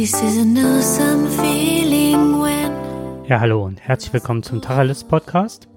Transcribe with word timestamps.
This 0.00 0.14
is 0.22 0.38
an 0.38 0.56
awesome 0.56 1.28
feeling 1.28 2.40
when 2.40 2.72
Ja, 3.28 3.38
hallo 3.38 3.66
und 3.66 3.82
herzlich 3.82 4.14
willkommen 4.14 4.42
zum 4.42 4.62
Tacheles 4.62 5.04
Podcast. 5.04 5.68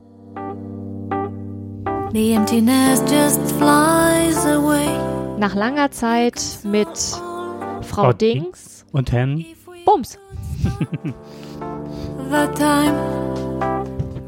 the 2.14 2.34
emptiness 2.34 3.02
just 3.02 3.41
flies 3.58 4.46
away. 4.46 4.88
Nach 5.38 5.54
langer 5.55 5.91
Zeit 5.91 6.41
mit 6.64 6.88
Frau 6.88 7.82
Frau 7.82 8.14
Dings. 8.14 8.86
Und 8.94 9.12
Herrn, 9.12 9.44
Bums. 9.84 10.17
The 12.30 12.48
time 12.55 12.95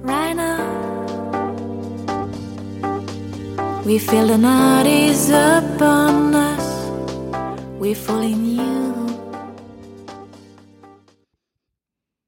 right 0.04 0.36
now. 0.36 0.60
We 3.86 3.98
feel 4.00 4.28
the 4.28 4.38
night 4.38 4.88
is 4.88 5.30
upon 5.30 6.36
us. 6.36 6.92
We're 7.80 7.96
falling 7.96 8.58
you. 8.58 8.85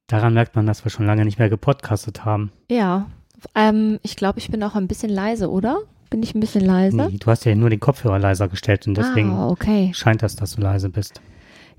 Daran 0.08 0.34
merkt 0.34 0.56
man, 0.56 0.66
dass 0.66 0.84
wir 0.84 0.92
schon 0.92 1.06
lange 1.06 1.26
nicht 1.26 1.40
mehr 1.40 1.50
gepodcastet 1.50 2.26
haben. 2.26 2.52
Ja, 2.70 3.08
ähm, 3.56 4.00
ich 4.04 4.16
glaube, 4.16 4.40
ich 4.40 4.50
bin 4.50 4.64
auch 4.64 4.76
ein 4.76 4.88
bisschen 4.88 5.10
leise, 5.10 5.50
oder? 5.52 5.80
Bin 6.10 6.24
ich 6.24 6.34
ein 6.34 6.40
bisschen 6.40 6.66
leise? 6.66 6.96
Nee, 6.96 7.18
du 7.18 7.28
hast 7.28 7.46
ja 7.46 7.54
nur 7.54 7.70
den 7.70 7.82
Kopfhörer 7.82 8.18
leiser 8.18 8.48
gestellt 8.48 8.88
und 8.88 8.96
deswegen 8.96 9.32
ah, 9.32 9.50
okay. 9.50 9.92
scheint 9.94 10.24
das, 10.24 10.36
dass 10.36 10.56
du 10.56 10.62
leise 10.62 10.90
bist. 10.90 11.22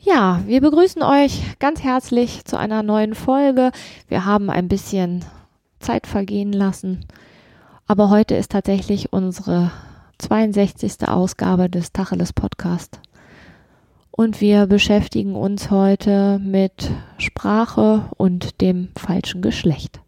Ja, 0.00 0.42
wir 0.46 0.60
begrüßen 0.60 1.02
euch 1.02 1.42
ganz 1.58 1.82
herzlich 1.82 2.44
zu 2.44 2.56
einer 2.56 2.82
neuen 2.82 3.14
Folge. 3.14 3.72
Wir 4.06 4.24
haben 4.26 4.50
ein 4.50 4.68
bisschen 4.68 5.24
Zeit 5.80 6.06
vergehen 6.06 6.52
lassen, 6.52 7.06
aber 7.86 8.10
heute 8.10 8.34
ist 8.34 8.52
tatsächlich 8.52 9.12
unsere 9.12 9.72
62. 10.18 11.08
Ausgabe 11.08 11.68
des 11.70 11.92
Tacheles 11.92 12.32
Podcast. 12.32 13.00
Und 14.18 14.40
wir 14.40 14.66
beschäftigen 14.66 15.36
uns 15.36 15.70
heute 15.70 16.40
mit 16.40 16.90
Sprache 17.18 18.10
und 18.16 18.60
dem 18.60 18.88
falschen 18.96 19.42
Geschlecht. 19.42 20.00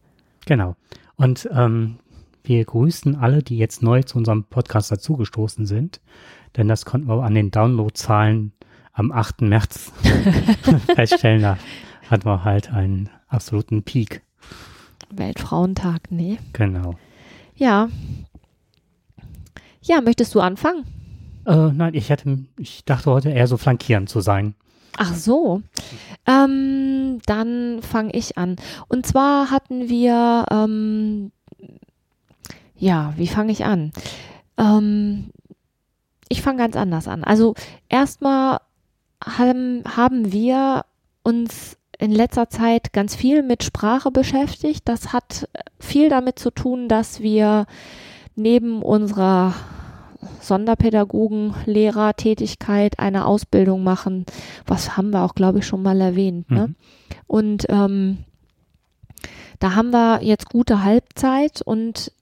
Genau. 0.46 0.74
Und 1.14 1.48
ähm, 1.52 2.00
wir 2.42 2.64
grüßen 2.64 3.14
alle, 3.14 3.44
die 3.44 3.56
jetzt 3.56 3.84
neu 3.84 4.02
zu 4.02 4.18
unserem 4.18 4.42
Podcast 4.42 4.90
dazugestoßen 4.90 5.64
sind, 5.64 6.00
denn 6.56 6.66
das 6.66 6.84
konnten 6.84 7.06
wir 7.06 7.22
an 7.22 7.36
den 7.36 7.52
Downloadzahlen 7.52 8.50
am 8.94 9.12
8. 9.12 9.42
März 9.42 9.92
feststellen. 10.96 11.42
Da 11.42 11.56
hatten 12.10 12.24
wir 12.24 12.42
halt 12.42 12.72
einen 12.72 13.10
absoluten 13.28 13.84
Peak. 13.84 14.22
Weltfrauentag, 15.12 16.10
nee. 16.10 16.38
Genau. 16.52 16.96
Ja. 17.54 17.88
Ja, 19.82 20.00
möchtest 20.00 20.34
du 20.34 20.40
anfangen? 20.40 20.84
Äh, 21.46 21.72
nein, 21.72 21.94
ich 21.94 22.10
hätte, 22.10 22.38
ich 22.58 22.84
dachte 22.84 23.10
heute 23.10 23.30
eher 23.30 23.46
so 23.46 23.56
flankierend 23.56 24.08
zu 24.08 24.20
sein. 24.20 24.54
Ach 24.96 25.14
so. 25.14 25.62
Ähm, 26.26 27.20
dann 27.26 27.80
fange 27.82 28.12
ich 28.12 28.36
an. 28.36 28.56
Und 28.88 29.06
zwar 29.06 29.50
hatten 29.50 29.88
wir, 29.88 30.46
ähm, 30.50 31.32
ja, 32.76 33.14
wie 33.16 33.28
fange 33.28 33.52
ich 33.52 33.64
an? 33.64 33.92
Ähm, 34.58 35.30
ich 36.28 36.42
fange 36.42 36.58
ganz 36.58 36.76
anders 36.76 37.08
an. 37.08 37.24
Also 37.24 37.54
erstmal 37.88 38.58
haben, 39.24 39.82
haben 39.84 40.32
wir 40.32 40.84
uns 41.22 41.76
in 41.98 42.12
letzter 42.12 42.48
Zeit 42.48 42.92
ganz 42.92 43.14
viel 43.14 43.42
mit 43.42 43.62
Sprache 43.62 44.10
beschäftigt. 44.10 44.88
Das 44.88 45.12
hat 45.12 45.48
viel 45.78 46.08
damit 46.08 46.38
zu 46.38 46.50
tun, 46.50 46.88
dass 46.88 47.20
wir 47.20 47.66
neben 48.36 48.82
unserer 48.82 49.54
Sonderpädagogen-Lehrertätigkeit 50.40 52.98
eine 52.98 53.26
Ausbildung 53.26 53.84
machen. 53.84 54.24
Was 54.66 54.96
haben 54.96 55.10
wir 55.10 55.22
auch, 55.24 55.34
glaube 55.34 55.58
ich, 55.60 55.66
schon 55.66 55.82
mal 55.82 56.00
erwähnt. 56.00 56.50
Ne? 56.50 56.68
Mhm. 56.68 56.74
Und 57.26 57.66
ähm, 57.68 58.24
da 59.58 59.74
haben 59.74 59.90
wir 59.90 60.22
jetzt 60.22 60.48
gute 60.48 60.82
Halbzeit 60.82 61.60
und 61.62 62.12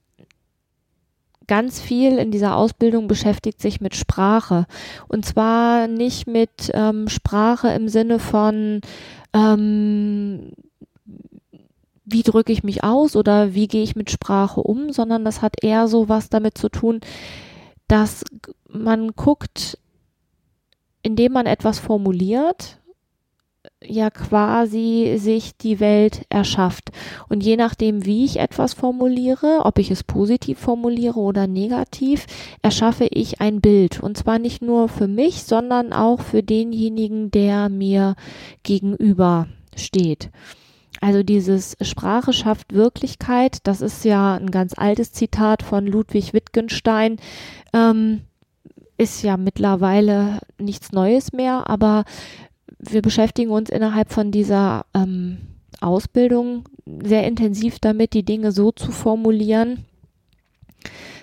ganz 1.48 1.80
viel 1.80 2.18
in 2.18 2.30
dieser 2.30 2.56
Ausbildung 2.56 3.08
beschäftigt 3.08 3.60
sich 3.60 3.80
mit 3.80 3.96
Sprache. 3.96 4.66
Und 5.08 5.24
zwar 5.24 5.88
nicht 5.88 6.28
mit 6.28 6.70
ähm, 6.74 7.08
Sprache 7.08 7.68
im 7.68 7.88
Sinne 7.88 8.18
von, 8.18 8.82
ähm, 9.32 10.52
wie 12.04 12.22
drücke 12.22 12.52
ich 12.52 12.62
mich 12.62 12.84
aus 12.84 13.16
oder 13.16 13.54
wie 13.54 13.66
gehe 13.66 13.82
ich 13.82 13.96
mit 13.96 14.10
Sprache 14.10 14.60
um, 14.60 14.92
sondern 14.92 15.24
das 15.24 15.42
hat 15.42 15.62
eher 15.62 15.88
so 15.88 16.08
was 16.08 16.28
damit 16.28 16.56
zu 16.56 16.68
tun, 16.68 17.00
dass 17.88 18.24
man 18.68 19.12
guckt, 19.16 19.78
indem 21.02 21.32
man 21.32 21.46
etwas 21.46 21.78
formuliert, 21.78 22.78
ja 23.82 24.10
quasi 24.10 25.16
sich 25.18 25.56
die 25.56 25.80
Welt 25.80 26.26
erschafft. 26.28 26.90
Und 27.28 27.42
je 27.42 27.56
nachdem, 27.56 28.04
wie 28.04 28.24
ich 28.24 28.38
etwas 28.38 28.74
formuliere, 28.74 29.60
ob 29.64 29.78
ich 29.78 29.90
es 29.90 30.04
positiv 30.04 30.58
formuliere 30.58 31.18
oder 31.18 31.46
negativ, 31.46 32.26
erschaffe 32.62 33.06
ich 33.10 33.40
ein 33.40 33.60
Bild. 33.60 34.00
Und 34.00 34.16
zwar 34.16 34.38
nicht 34.38 34.62
nur 34.62 34.88
für 34.88 35.08
mich, 35.08 35.44
sondern 35.44 35.92
auch 35.92 36.20
für 36.20 36.42
denjenigen, 36.42 37.30
der 37.30 37.68
mir 37.68 38.16
gegenüber 38.62 39.48
steht. 39.76 40.30
Also 41.00 41.22
dieses 41.22 41.76
Sprache 41.80 42.32
schafft 42.32 42.74
Wirklichkeit, 42.74 43.58
das 43.64 43.80
ist 43.80 44.04
ja 44.04 44.34
ein 44.34 44.50
ganz 44.50 44.74
altes 44.76 45.12
Zitat 45.12 45.62
von 45.62 45.86
Ludwig 45.86 46.34
Wittgenstein, 46.34 47.18
ähm, 47.72 48.22
ist 48.96 49.22
ja 49.22 49.36
mittlerweile 49.36 50.40
nichts 50.58 50.90
Neues 50.90 51.32
mehr, 51.32 51.70
aber 51.70 52.04
wir 52.78 53.02
beschäftigen 53.02 53.50
uns 53.50 53.70
innerhalb 53.70 54.12
von 54.12 54.32
dieser 54.32 54.86
ähm, 54.94 55.38
Ausbildung 55.80 56.68
sehr 57.02 57.26
intensiv 57.26 57.78
damit, 57.78 58.12
die 58.12 58.24
Dinge 58.24 58.50
so 58.50 58.72
zu 58.72 58.90
formulieren, 58.90 59.84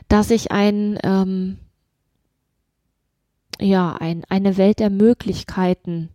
dass 0.08 0.30
sich 0.30 0.52
ein, 0.52 0.98
ähm, 1.04 1.58
ja, 3.60 3.94
ein, 3.94 4.24
eine 4.30 4.58
Welt 4.58 4.80
der 4.80 4.90
Möglichkeiten 4.90 6.10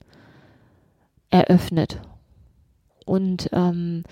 eröffnet. 1.30 2.00
Und 3.06 3.48
ähm, 3.52 4.04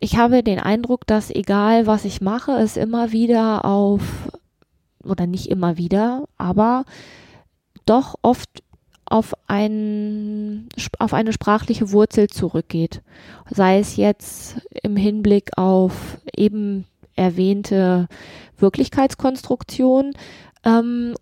ich 0.00 0.16
habe 0.16 0.42
den 0.42 0.58
Eindruck, 0.58 1.06
dass 1.06 1.30
egal 1.30 1.86
was 1.86 2.04
ich 2.04 2.20
mache, 2.20 2.52
es 2.52 2.76
immer 2.76 3.12
wieder 3.12 3.64
auf, 3.64 4.02
oder 5.04 5.26
nicht 5.26 5.48
immer 5.48 5.76
wieder, 5.76 6.24
aber 6.38 6.84
doch 7.84 8.14
oft 8.22 8.62
auf, 9.04 9.34
ein, 9.48 10.68
auf 10.98 11.12
eine 11.12 11.32
sprachliche 11.32 11.92
Wurzel 11.92 12.28
zurückgeht. 12.28 13.02
Sei 13.50 13.78
es 13.78 13.96
jetzt 13.96 14.56
im 14.82 14.96
Hinblick 14.96 15.58
auf 15.58 16.18
eben 16.34 16.86
erwähnte 17.16 18.08
Wirklichkeitskonstruktion 18.56 20.12
ähm, 20.64 21.14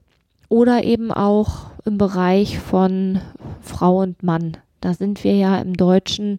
oder 0.49 0.85
eben 0.85 1.11
auch 1.11 1.71
im 1.85 1.99
Bereich 1.99 2.59
von 2.59 3.21
Frau 3.61 4.03
und 4.03 4.23
Mann. 4.23 4.59
Da 4.81 4.95
sind 4.95 5.25
wir 5.25 5.35
ja 5.35 5.59
im 5.59 5.75
Deutschen, 5.75 6.39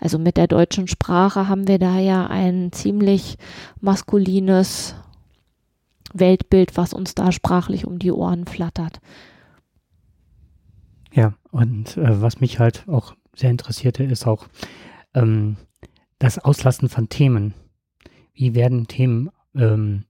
also 0.00 0.18
mit 0.18 0.36
der 0.36 0.46
deutschen 0.46 0.88
Sprache 0.88 1.48
haben 1.48 1.68
wir 1.68 1.78
da 1.78 1.98
ja 1.98 2.26
ein 2.26 2.72
ziemlich 2.72 3.38
maskulines 3.80 4.94
Weltbild, 6.12 6.76
was 6.76 6.92
uns 6.92 7.14
da 7.14 7.32
sprachlich 7.32 7.86
um 7.86 7.98
die 7.98 8.12
Ohren 8.12 8.46
flattert. 8.46 9.00
Ja, 11.12 11.34
und 11.50 11.96
äh, 11.96 12.20
was 12.20 12.40
mich 12.40 12.58
halt 12.58 12.86
auch 12.88 13.14
sehr 13.34 13.50
interessierte, 13.50 14.04
ist 14.04 14.26
auch 14.26 14.46
ähm, 15.14 15.56
das 16.18 16.38
Auslassen 16.38 16.88
von 16.88 17.08
Themen. 17.08 17.54
Wie 18.34 18.54
werden 18.54 18.86
Themen 18.86 19.30
ähm, 19.54 20.04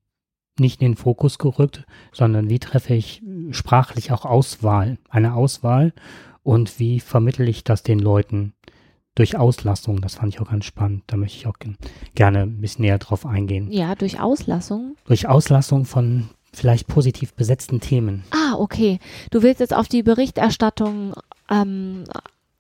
nicht 0.58 0.81
in 0.81 0.92
den 0.92 0.96
Fokus 0.96 1.38
gerückt, 1.38 1.84
sondern 2.12 2.50
wie 2.50 2.58
treffe 2.58 2.94
ich 2.94 3.22
sprachlich 3.50 4.10
auch 4.12 4.24
Auswahl, 4.24 4.98
eine 5.08 5.34
Auswahl 5.34 5.92
und 6.48 6.78
wie 6.78 6.98
vermittle 6.98 7.44
ich 7.44 7.62
das 7.62 7.82
den 7.82 7.98
Leuten 7.98 8.54
durch 9.14 9.36
Auslassung? 9.36 10.00
Das 10.00 10.14
fand 10.14 10.32
ich 10.32 10.40
auch 10.40 10.48
ganz 10.48 10.64
spannend. 10.64 11.02
Da 11.06 11.18
möchte 11.18 11.36
ich 11.36 11.46
auch 11.46 11.58
gerne 12.14 12.44
ein 12.44 12.62
bisschen 12.62 12.86
näher 12.86 12.96
drauf 12.96 13.26
eingehen. 13.26 13.70
Ja, 13.70 13.94
durch 13.94 14.18
Auslassung. 14.18 14.96
Durch 15.04 15.28
Auslassung 15.28 15.84
von 15.84 16.30
vielleicht 16.54 16.86
positiv 16.86 17.34
besetzten 17.34 17.80
Themen. 17.80 18.24
Ah, 18.30 18.54
okay. 18.56 18.98
Du 19.30 19.42
willst 19.42 19.60
jetzt 19.60 19.74
auf 19.74 19.88
die 19.88 20.02
Berichterstattung 20.02 21.12
ähm, 21.50 22.04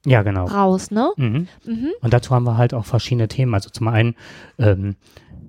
Ja, 0.04 0.20
genau. 0.22 0.44
raus, 0.44 0.90
ne? 0.90 1.10
Mhm. 1.16 1.48
Mhm. 1.64 1.88
Und 2.02 2.12
dazu 2.12 2.34
haben 2.34 2.44
wir 2.44 2.58
halt 2.58 2.74
auch 2.74 2.84
verschiedene 2.84 3.28
Themen. 3.28 3.54
Also 3.54 3.70
zum 3.70 3.88
einen, 3.88 4.16
ähm, 4.58 4.96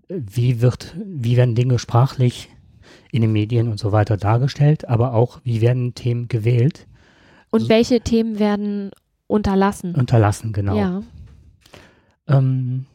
wie 0.08 0.62
wird, 0.62 0.96
wie 0.98 1.36
werden 1.36 1.56
Dinge 1.56 1.78
sprachlich 1.78 2.48
in 3.12 3.22
den 3.22 3.34
Medien 3.34 3.68
und 3.68 3.80
so 3.80 3.92
weiter 3.92 4.16
dargestellt, 4.16 4.88
aber 4.88 5.14
auch, 5.14 5.42
wie 5.44 5.60
werden 5.60 5.94
Themen 5.94 6.30
gewählt, 6.30 6.88
Und 7.52 7.62
So- 7.62 7.70
welche 7.70 8.02
Themen 8.02 8.40
werden 8.40 8.92
unterlassen? 9.28 9.96
unterlassen, 9.96 10.54
genau. 10.54 10.76
Ja. 10.78 11.02
Ähm, 12.28 12.86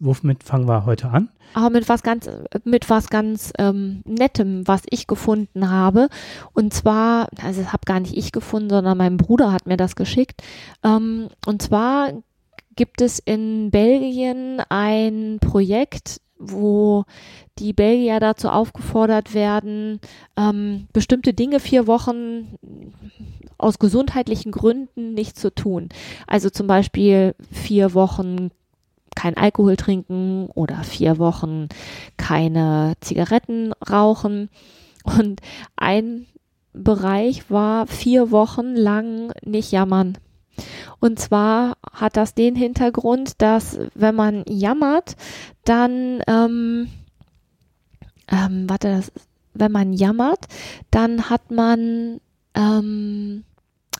womit 0.00 0.42
fangen 0.44 0.68
wir 0.68 0.86
heute 0.86 1.10
an? 1.10 1.28
Aber 1.54 1.70
mit 1.70 1.88
was 1.88 2.02
ganz, 2.02 2.28
mit 2.64 2.90
was 2.90 3.08
ganz 3.08 3.52
ähm, 3.58 4.02
Nettem, 4.04 4.66
was 4.66 4.82
ich 4.90 5.06
gefunden 5.06 5.70
habe. 5.70 6.08
Und 6.52 6.74
zwar, 6.74 7.28
also 7.42 7.62
das 7.62 7.72
habe 7.72 7.82
gar 7.86 8.00
nicht 8.00 8.16
ich 8.16 8.32
gefunden, 8.32 8.68
sondern 8.70 8.98
mein 8.98 9.16
Bruder 9.16 9.52
hat 9.52 9.66
mir 9.66 9.76
das 9.76 9.96
geschickt. 9.96 10.42
Ähm, 10.82 11.28
und 11.46 11.62
zwar 11.62 12.12
gibt 12.74 13.00
es 13.00 13.18
in 13.18 13.70
Belgien 13.70 14.60
ein 14.68 15.38
Projekt, 15.40 16.20
wo 16.38 17.04
die 17.58 17.72
Belgier 17.72 18.20
dazu 18.20 18.48
aufgefordert 18.48 19.34
werden, 19.34 20.00
ähm, 20.36 20.88
bestimmte 20.92 21.32
Dinge 21.32 21.60
vier 21.60 21.86
Wochen 21.86 22.58
aus 23.58 23.78
gesundheitlichen 23.78 24.52
Gründen 24.52 25.14
nicht 25.14 25.38
zu 25.38 25.54
tun. 25.54 25.88
Also 26.26 26.50
zum 26.50 26.66
Beispiel 26.66 27.34
vier 27.50 27.94
Wochen 27.94 28.50
kein 29.14 29.36
Alkohol 29.36 29.76
trinken 29.76 30.46
oder 30.54 30.84
vier 30.84 31.18
Wochen 31.18 31.68
keine 32.18 32.94
Zigaretten 33.00 33.72
rauchen. 33.90 34.50
Und 35.04 35.40
ein 35.76 36.26
Bereich 36.74 37.50
war 37.50 37.86
vier 37.86 38.30
Wochen 38.30 38.74
lang 38.74 39.32
nicht 39.42 39.72
jammern. 39.72 40.18
Und 41.00 41.18
zwar 41.18 41.76
hat 41.92 42.16
das 42.16 42.34
den 42.34 42.54
Hintergrund, 42.56 43.40
dass 43.42 43.78
wenn 43.94 44.14
man 44.14 44.44
jammert, 44.48 45.16
dann, 45.64 46.22
ähm, 46.26 46.88
ähm, 48.28 48.68
warte, 48.68 48.88
das, 48.88 49.12
wenn 49.54 49.72
man 49.72 49.92
jammert, 49.92 50.46
dann 50.90 51.30
hat 51.30 51.50
man 51.50 52.20
ähm, 52.54 53.44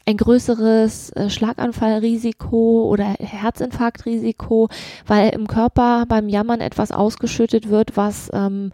ein 0.06 0.16
größeres 0.16 1.10
äh, 1.10 1.28
Schlaganfallrisiko 1.28 2.88
oder 2.88 3.16
Herzinfarktrisiko, 3.18 4.68
weil 5.06 5.30
im 5.30 5.48
Körper 5.48 6.04
beim 6.06 6.28
Jammern 6.28 6.60
etwas 6.60 6.92
ausgeschüttet 6.92 7.68
wird, 7.68 7.96
was 7.96 8.30
ähm, 8.32 8.72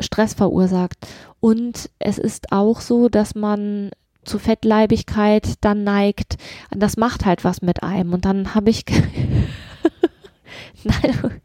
Stress 0.00 0.34
verursacht. 0.34 0.96
Und 1.40 1.90
es 1.98 2.18
ist 2.18 2.52
auch 2.52 2.80
so, 2.80 3.08
dass 3.08 3.34
man 3.34 3.90
zu 4.24 4.38
Fettleibigkeit 4.38 5.54
dann 5.60 5.84
neigt. 5.84 6.36
Das 6.70 6.96
macht 6.96 7.24
halt 7.24 7.44
was 7.44 7.62
mit 7.62 7.82
einem. 7.82 8.12
Und 8.12 8.24
dann 8.24 8.54
habe 8.54 8.70
ich. 8.70 8.84
Nein, 10.84 11.40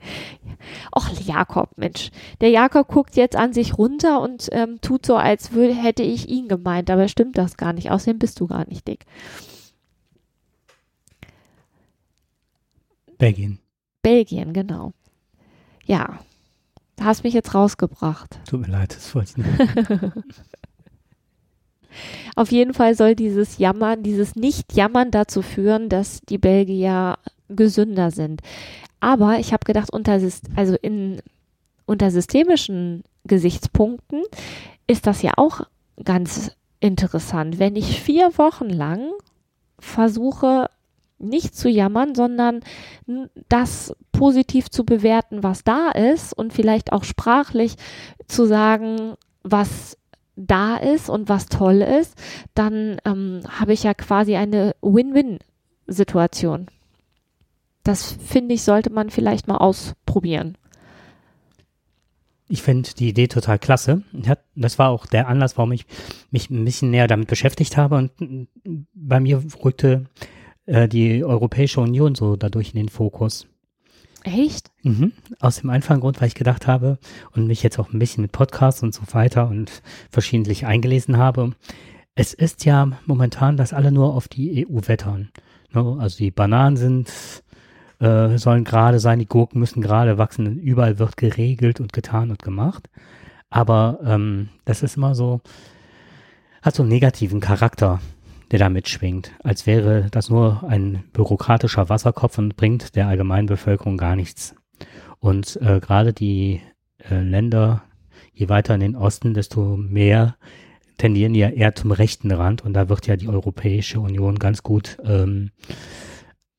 Och, 0.95 1.09
Jakob, 1.21 1.77
Mensch. 1.77 2.09
Der 2.41 2.49
Jakob 2.49 2.87
guckt 2.87 3.15
jetzt 3.15 3.35
an 3.35 3.53
sich 3.53 3.77
runter 3.77 4.21
und 4.21 4.49
ähm, 4.51 4.79
tut 4.81 5.05
so, 5.05 5.15
als 5.15 5.51
würde, 5.51 5.75
hätte 5.75 6.03
ich 6.03 6.29
ihn 6.29 6.47
gemeint. 6.47 6.89
Aber 6.89 7.07
stimmt 7.07 7.37
das 7.37 7.57
gar 7.57 7.73
nicht. 7.73 7.91
Außerdem 7.91 8.19
bist 8.19 8.39
du 8.39 8.47
gar 8.47 8.67
nicht 8.67 8.87
dick. 8.87 9.05
Belgien. 13.17 13.59
Belgien, 14.01 14.53
genau. 14.53 14.93
Ja, 15.85 16.19
da 16.95 17.05
hast 17.05 17.23
mich 17.23 17.33
jetzt 17.33 17.53
rausgebracht. 17.53 18.39
Tut 18.47 18.61
mir 18.61 18.67
leid, 18.67 18.95
das 18.95 19.13
wollte 19.15 19.31
ich 19.31 19.37
nicht. 19.37 20.13
Auf 22.35 22.51
jeden 22.51 22.73
Fall 22.73 22.95
soll 22.95 23.15
dieses 23.15 23.57
Jammern, 23.57 24.03
dieses 24.03 24.35
Nicht-Jammern 24.35 25.11
dazu 25.11 25.41
führen, 25.41 25.89
dass 25.89 26.21
die 26.21 26.37
Belgier 26.37 27.17
gesünder 27.49 28.11
sind. 28.11 28.41
Aber 28.99 29.39
ich 29.39 29.53
habe 29.53 29.65
gedacht, 29.65 29.91
unter, 29.93 30.19
also 30.55 30.75
in, 30.81 31.21
unter 31.85 32.11
systemischen 32.11 33.03
Gesichtspunkten 33.25 34.23
ist 34.87 35.07
das 35.07 35.21
ja 35.21 35.33
auch 35.37 35.61
ganz 36.03 36.51
interessant. 36.79 37.59
Wenn 37.59 37.75
ich 37.75 38.01
vier 38.01 38.37
Wochen 38.37 38.69
lang 38.69 39.11
versuche, 39.79 40.69
nicht 41.17 41.55
zu 41.55 41.69
jammern, 41.69 42.13
sondern 42.13 42.61
das 43.49 43.95
positiv 44.11 44.69
zu 44.69 44.83
bewerten, 44.85 45.43
was 45.43 45.63
da 45.63 45.89
ist 45.91 46.33
und 46.33 46.53
vielleicht 46.53 46.91
auch 46.91 47.03
sprachlich 47.03 47.75
zu 48.27 48.45
sagen, 48.45 49.15
was 49.43 49.97
da 50.35 50.77
ist 50.77 51.09
und 51.09 51.29
was 51.29 51.47
toll 51.47 51.81
ist, 51.81 52.15
dann 52.53 52.97
ähm, 53.05 53.41
habe 53.47 53.73
ich 53.73 53.83
ja 53.83 53.93
quasi 53.93 54.35
eine 54.35 54.75
Win-Win-Situation. 54.81 56.67
Das 57.83 58.13
finde 58.13 58.55
ich, 58.55 58.63
sollte 58.63 58.89
man 58.89 59.09
vielleicht 59.09 59.47
mal 59.47 59.57
ausprobieren. 59.57 60.57
Ich 62.47 62.61
finde 62.61 62.89
die 62.97 63.09
Idee 63.09 63.27
total 63.27 63.57
klasse. 63.57 64.03
Das 64.55 64.77
war 64.77 64.89
auch 64.89 65.07
der 65.07 65.27
Anlass, 65.27 65.57
warum 65.57 65.71
ich 65.71 65.85
mich 66.29 66.49
ein 66.49 66.63
bisschen 66.63 66.91
näher 66.91 67.07
damit 67.07 67.27
beschäftigt 67.27 67.75
habe. 67.77 67.95
Und 67.95 68.47
bei 68.93 69.19
mir 69.19 69.43
rückte 69.63 70.05
äh, 70.65 70.87
die 70.87 71.23
Europäische 71.23 71.81
Union 71.81 72.13
so 72.13 72.35
dadurch 72.35 72.71
in 72.71 72.77
den 72.77 72.89
Fokus. 72.89 73.47
Echt? 74.25 74.71
Mhm. 74.81 75.11
Aus 75.39 75.61
dem 75.61 75.69
einfachen 75.69 75.99
Grund, 75.99 76.19
weil 76.19 76.27
ich 76.27 76.35
gedacht 76.35 76.65
habe 76.65 76.97
und 77.33 77.45
mich 77.45 77.61
jetzt 77.61 77.77
auch 77.77 77.93
ein 77.93 77.99
bisschen 77.99 78.23
mit 78.23 78.31
Podcasts 78.31 78.81
und 78.81 78.93
so 78.93 79.03
weiter 79.11 79.47
und 79.47 79.83
verschiedentlich 80.09 80.65
eingelesen 80.65 81.17
habe. 81.17 81.51
Es 82.15 82.33
ist 82.33 82.65
ja 82.65 82.89
momentan, 83.05 83.55
dass 83.55 83.71
alle 83.71 83.91
nur 83.91 84.15
auf 84.15 84.27
die 84.27 84.65
EU 84.67 84.79
wettern. 84.87 85.29
Ne? 85.73 85.97
Also 85.99 86.17
die 86.17 86.31
Bananen 86.31 86.75
sind, 86.75 87.11
äh, 87.99 88.37
sollen 88.37 88.63
gerade 88.63 88.99
sein, 88.99 89.19
die 89.19 89.27
Gurken 89.27 89.59
müssen 89.59 89.81
gerade 89.81 90.17
wachsen, 90.17 90.59
überall 90.59 90.97
wird 90.97 91.17
geregelt 91.17 91.79
und 91.79 91.93
getan 91.93 92.31
und 92.31 92.41
gemacht. 92.41 92.89
Aber 93.51 93.99
ähm, 94.03 94.49
das 94.65 94.81
ist 94.81 94.97
immer 94.97 95.13
so, 95.13 95.41
hat 96.63 96.73
so 96.73 96.81
einen 96.81 96.89
negativen 96.89 97.41
Charakter 97.41 98.01
der 98.55 98.67
da 98.67 98.69
mitschwingt, 98.69 99.33
als 99.43 99.67
wäre 99.67 100.07
das 100.11 100.29
nur 100.29 100.63
ein 100.63 101.03
bürokratischer 101.11 101.89
Wasserkopf 101.89 102.37
und 102.37 102.55
bringt 102.55 102.95
der 102.95 103.09
allgemeinen 103.09 103.47
Bevölkerung 103.47 103.97
gar 103.97 104.15
nichts. 104.15 104.55
Und 105.19 105.59
äh, 105.61 105.81
gerade 105.81 106.13
die 106.13 106.61
äh, 107.09 107.19
Länder, 107.19 107.83
je 108.31 108.47
weiter 108.47 108.73
in 108.73 108.79
den 108.79 108.95
Osten, 108.95 109.33
desto 109.33 109.75
mehr 109.75 110.37
tendieren 110.97 111.35
ja 111.35 111.49
eher 111.49 111.75
zum 111.75 111.91
rechten 111.91 112.31
Rand 112.31 112.63
und 112.63 112.71
da 112.71 112.87
wird 112.87 113.07
ja 113.07 113.17
die 113.17 113.27
Europäische 113.27 113.99
Union 113.99 114.39
ganz 114.39 114.63
gut 114.63 114.99
ähm, 115.03 115.51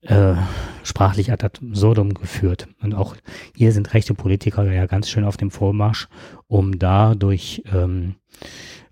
äh, 0.02 0.34
sprachlich 0.82 1.32
ad 1.32 1.46
absurdum 1.46 2.12
geführt. 2.12 2.68
Und 2.82 2.94
auch 2.94 3.16
hier 3.54 3.72
sind 3.72 3.94
rechte 3.94 4.12
Politiker 4.12 4.70
ja 4.70 4.84
ganz 4.84 5.08
schön 5.08 5.24
auf 5.24 5.38
dem 5.38 5.50
Vormarsch, 5.50 6.08
um 6.46 6.78
da 6.78 7.14
durch 7.14 7.62
ähm, 7.72 8.16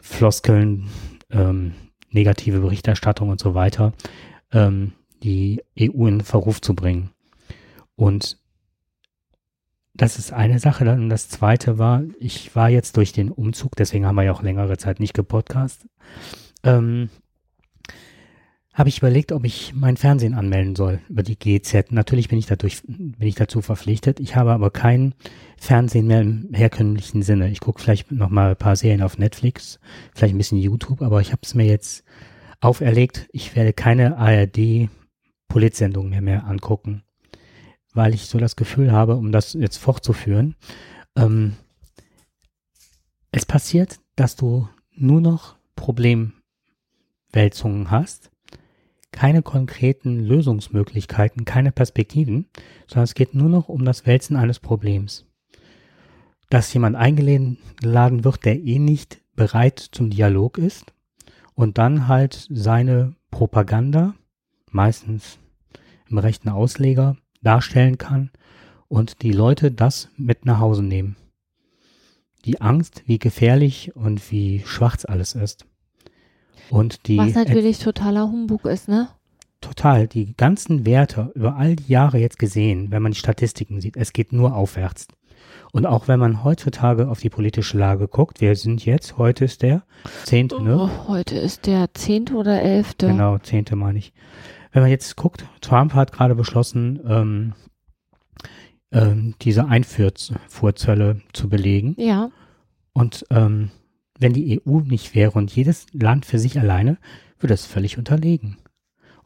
Floskeln 0.00 0.88
ähm, 1.30 1.74
negative 2.14 2.60
Berichterstattung 2.60 3.28
und 3.28 3.40
so 3.40 3.54
weiter, 3.54 3.92
ähm, 4.52 4.92
die 5.22 5.62
EU 5.78 6.06
in 6.06 6.20
Verruf 6.20 6.60
zu 6.60 6.74
bringen. 6.74 7.10
Und 7.96 8.38
das 9.94 10.18
ist 10.18 10.32
eine 10.32 10.58
Sache. 10.58 10.84
Dann 10.84 11.08
das 11.08 11.28
zweite 11.28 11.78
war, 11.78 12.02
ich 12.18 12.54
war 12.56 12.68
jetzt 12.68 12.96
durch 12.96 13.12
den 13.12 13.30
Umzug, 13.30 13.76
deswegen 13.76 14.06
haben 14.06 14.16
wir 14.16 14.24
ja 14.24 14.32
auch 14.32 14.42
längere 14.42 14.76
Zeit 14.76 15.00
nicht 15.00 15.14
gepodcast, 15.14 15.86
ähm, 16.62 17.10
habe 18.74 18.88
ich 18.88 18.98
überlegt, 18.98 19.30
ob 19.30 19.44
ich 19.44 19.72
mein 19.72 19.96
Fernsehen 19.96 20.34
anmelden 20.34 20.74
soll 20.74 21.00
über 21.08 21.22
die 21.22 21.38
GZ. 21.38 21.92
Natürlich 21.92 22.28
bin 22.28 22.38
ich 22.38 22.46
dadurch, 22.46 22.82
bin 22.82 23.14
ich 23.20 23.36
dazu 23.36 23.62
verpflichtet. 23.62 24.18
Ich 24.18 24.34
habe 24.34 24.50
aber 24.50 24.70
kein 24.70 25.14
Fernsehen 25.56 26.08
mehr 26.08 26.22
im 26.22 26.48
herkömmlichen 26.52 27.22
Sinne. 27.22 27.50
Ich 27.50 27.60
gucke 27.60 27.80
vielleicht 27.80 28.10
noch 28.10 28.30
mal 28.30 28.50
ein 28.50 28.56
paar 28.56 28.74
Serien 28.74 29.02
auf 29.02 29.16
Netflix, 29.16 29.78
vielleicht 30.12 30.34
ein 30.34 30.38
bisschen 30.38 30.58
YouTube, 30.58 31.02
aber 31.02 31.20
ich 31.20 31.30
habe 31.30 31.42
es 31.44 31.54
mir 31.54 31.66
jetzt 31.66 32.02
auferlegt. 32.60 33.28
Ich 33.32 33.54
werde 33.54 33.72
keine 33.72 34.18
ARD 34.18 34.88
Politsendungen 35.46 36.10
mehr, 36.10 36.20
mehr 36.20 36.46
angucken, 36.46 37.04
weil 37.92 38.12
ich 38.12 38.26
so 38.26 38.38
das 38.38 38.56
Gefühl 38.56 38.90
habe, 38.90 39.14
um 39.14 39.30
das 39.30 39.52
jetzt 39.52 39.76
fortzuführen, 39.76 40.56
ähm, 41.14 41.54
es 43.30 43.46
passiert, 43.46 44.00
dass 44.16 44.34
du 44.34 44.68
nur 44.96 45.20
noch 45.20 45.54
Problemwälzungen 45.76 47.92
hast 47.92 48.32
keine 49.14 49.42
konkreten 49.42 50.18
Lösungsmöglichkeiten, 50.18 51.44
keine 51.44 51.70
Perspektiven, 51.70 52.46
sondern 52.88 53.04
es 53.04 53.14
geht 53.14 53.32
nur 53.32 53.48
noch 53.48 53.68
um 53.68 53.84
das 53.84 54.06
Wälzen 54.06 54.36
eines 54.36 54.58
Problems. 54.58 55.24
Dass 56.50 56.74
jemand 56.74 56.96
eingeladen 56.96 58.24
wird, 58.24 58.44
der 58.44 58.60
eh 58.60 58.80
nicht 58.80 59.22
bereit 59.36 59.78
zum 59.78 60.10
Dialog 60.10 60.58
ist 60.58 60.92
und 61.54 61.78
dann 61.78 62.08
halt 62.08 62.48
seine 62.50 63.14
Propaganda, 63.30 64.14
meistens 64.72 65.38
im 66.08 66.18
rechten 66.18 66.48
Ausleger, 66.48 67.16
darstellen 67.40 67.98
kann 67.98 68.30
und 68.88 69.22
die 69.22 69.32
Leute 69.32 69.70
das 69.70 70.08
mit 70.16 70.44
nach 70.44 70.58
Hause 70.58 70.82
nehmen. 70.82 71.16
Die 72.44 72.60
Angst, 72.60 73.04
wie 73.06 73.20
gefährlich 73.20 73.94
und 73.94 74.32
wie 74.32 74.62
schwarz 74.66 75.04
alles 75.04 75.34
ist. 75.34 75.66
Und 76.70 77.06
die 77.08 77.18
Was 77.18 77.34
natürlich 77.34 77.78
totaler 77.78 78.24
Humbug 78.30 78.64
ist, 78.64 78.88
ne? 78.88 79.08
Total. 79.60 80.06
Die 80.06 80.36
ganzen 80.36 80.84
Werte 80.86 81.32
über 81.34 81.56
all 81.56 81.76
die 81.76 81.90
Jahre 81.90 82.18
jetzt 82.18 82.38
gesehen, 82.38 82.90
wenn 82.90 83.02
man 83.02 83.12
die 83.12 83.18
Statistiken 83.18 83.80
sieht, 83.80 83.96
es 83.96 84.12
geht 84.12 84.32
nur 84.32 84.54
aufwärts. 84.54 85.08
Und 85.72 85.86
auch 85.86 86.06
wenn 86.06 86.20
man 86.20 86.44
heutzutage 86.44 87.08
auf 87.08 87.20
die 87.20 87.30
politische 87.30 87.76
Lage 87.78 88.06
guckt, 88.08 88.40
wir 88.40 88.54
sind 88.56 88.84
jetzt, 88.84 89.18
heute 89.18 89.44
ist 89.44 89.62
der 89.62 89.82
zehnte, 90.24 90.62
ne? 90.62 90.78
Oh, 90.78 91.08
heute 91.08 91.36
ist 91.36 91.66
der 91.66 91.92
zehnte 91.94 92.34
oder 92.34 92.62
elfte. 92.62 93.08
Genau, 93.08 93.38
zehnte 93.38 93.74
meine 93.74 93.98
ich. 93.98 94.12
Wenn 94.72 94.82
man 94.82 94.90
jetzt 94.90 95.16
guckt, 95.16 95.46
Trump 95.60 95.94
hat 95.94 96.12
gerade 96.12 96.34
beschlossen, 96.34 97.00
ähm, 97.06 97.52
ähm, 98.92 99.34
diese 99.42 99.66
Einfuhrzölle 99.66 101.20
zu 101.32 101.48
belegen. 101.48 101.94
Ja. 101.98 102.30
Und 102.92 103.24
ähm, 103.30 103.70
wenn 104.24 104.32
die 104.32 104.60
EU 104.66 104.80
nicht 104.80 105.14
wäre 105.14 105.32
und 105.32 105.54
jedes 105.54 105.86
Land 105.92 106.24
für 106.24 106.38
sich 106.38 106.58
alleine, 106.58 106.96
würde 107.38 107.54
es 107.54 107.66
völlig 107.66 107.98
unterlegen. 107.98 108.56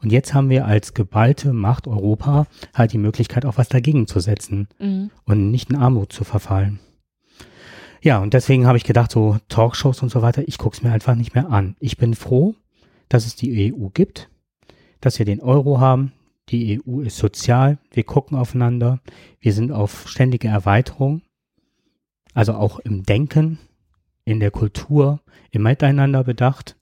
Und 0.01 0.11
jetzt 0.11 0.33
haben 0.33 0.49
wir 0.49 0.65
als 0.65 0.93
geballte 0.93 1.53
Macht 1.53 1.87
Europa 1.87 2.47
halt 2.73 2.91
die 2.93 2.97
Möglichkeit, 2.97 3.45
auch 3.45 3.57
was 3.57 3.69
dagegen 3.69 4.07
zu 4.07 4.19
setzen 4.19 4.67
Mhm. 4.77 5.09
und 5.25 5.51
nicht 5.51 5.69
in 5.69 5.77
Armut 5.77 6.11
zu 6.11 6.23
verfallen. 6.25 6.79
Ja, 8.01 8.19
und 8.19 8.33
deswegen 8.33 8.67
habe 8.67 8.77
ich 8.77 8.83
gedacht, 8.83 9.11
so 9.11 9.37
Talkshows 9.47 10.01
und 10.03 10.09
so 10.09 10.21
weiter, 10.21 10.43
ich 10.47 10.57
gucke 10.57 10.75
es 10.75 10.83
mir 10.83 10.91
einfach 10.91 11.15
nicht 11.15 11.33
mehr 11.33 11.49
an. 11.49 11.75
Ich 11.79 11.97
bin 11.97 12.13
froh, 12.13 12.55
dass 13.09 13.25
es 13.25 13.35
die 13.35 13.73
EU 13.73 13.87
gibt, 13.93 14.29
dass 15.01 15.17
wir 15.17 15.25
den 15.25 15.41
Euro 15.41 15.79
haben. 15.79 16.11
Die 16.49 16.81
EU 16.81 17.01
ist 17.01 17.17
sozial, 17.17 17.77
wir 17.91 18.03
gucken 18.03 18.37
aufeinander, 18.37 18.99
wir 19.39 19.53
sind 19.53 19.71
auf 19.71 20.09
ständige 20.09 20.47
Erweiterung, 20.47 21.21
also 22.33 22.53
auch 22.53 22.79
im 22.79 23.03
Denken, 23.03 23.59
in 24.29 24.39
der 24.39 24.51
Kultur, 24.51 25.21
im 25.49 25.63
Miteinander 25.63 26.23
bedacht. 26.23 26.77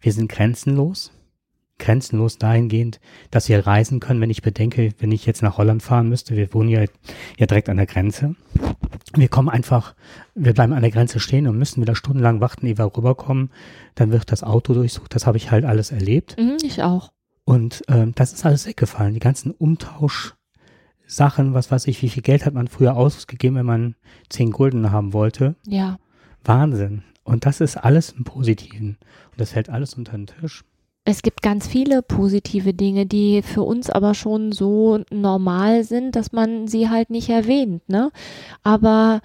Wir 0.00 0.12
sind 0.12 0.30
grenzenlos, 0.30 1.10
grenzenlos 1.78 2.36
dahingehend, 2.36 3.00
dass 3.30 3.48
wir 3.48 3.66
reisen 3.66 4.00
können, 4.00 4.20
wenn 4.20 4.28
ich 4.28 4.42
bedenke, 4.42 4.92
wenn 4.98 5.10
ich 5.10 5.24
jetzt 5.24 5.42
nach 5.42 5.56
Holland 5.56 5.82
fahren 5.82 6.10
müsste, 6.10 6.36
wir 6.36 6.52
wohnen 6.52 6.68
ja, 6.68 6.82
ja 7.38 7.46
direkt 7.46 7.70
an 7.70 7.78
der 7.78 7.86
Grenze. 7.86 8.36
Wir 9.14 9.28
kommen 9.28 9.48
einfach, 9.48 9.94
wir 10.34 10.52
bleiben 10.52 10.74
an 10.74 10.82
der 10.82 10.90
Grenze 10.90 11.20
stehen 11.20 11.48
und 11.48 11.56
müssen 11.56 11.80
wieder 11.80 11.94
stundenlang 11.94 12.42
warten, 12.42 12.66
ehe 12.66 12.76
wir 12.76 12.84
rüberkommen. 12.84 13.50
Dann 13.94 14.12
wird 14.12 14.30
das 14.30 14.42
Auto 14.42 14.74
durchsucht. 14.74 15.14
Das 15.14 15.26
habe 15.26 15.38
ich 15.38 15.50
halt 15.50 15.64
alles 15.64 15.90
erlebt. 15.90 16.36
Mhm, 16.38 16.58
ich 16.62 16.82
auch. 16.82 17.12
Und 17.44 17.82
ähm, 17.88 18.12
das 18.14 18.34
ist 18.34 18.44
alles 18.44 18.66
weggefallen. 18.66 19.14
Die 19.14 19.20
ganzen 19.20 19.52
Umtauschsachen, 19.52 21.54
was 21.54 21.70
weiß 21.70 21.86
ich, 21.86 22.02
wie 22.02 22.10
viel 22.10 22.22
Geld 22.22 22.44
hat 22.44 22.52
man 22.52 22.68
früher 22.68 22.94
ausgegeben, 22.94 23.56
wenn 23.56 23.64
man 23.64 23.94
10 24.28 24.50
Gulden 24.50 24.92
haben 24.92 25.14
wollte. 25.14 25.56
Ja. 25.66 25.98
Wahnsinn. 26.48 27.02
Und 27.24 27.46
das 27.46 27.60
ist 27.60 27.76
alles 27.76 28.10
im 28.10 28.24
Positiven. 28.24 28.96
Und 29.30 29.40
das 29.40 29.52
fällt 29.52 29.68
alles 29.68 29.94
unter 29.94 30.12
den 30.12 30.26
Tisch. 30.26 30.64
Es 31.04 31.22
gibt 31.22 31.42
ganz 31.42 31.66
viele 31.66 32.02
positive 32.02 32.74
Dinge, 32.74 33.06
die 33.06 33.42
für 33.42 33.62
uns 33.62 33.88
aber 33.88 34.14
schon 34.14 34.52
so 34.52 35.02
normal 35.10 35.84
sind, 35.84 36.16
dass 36.16 36.32
man 36.32 36.68
sie 36.68 36.90
halt 36.90 37.10
nicht 37.10 37.30
erwähnt, 37.30 37.88
ne? 37.88 38.10
Aber 38.62 39.20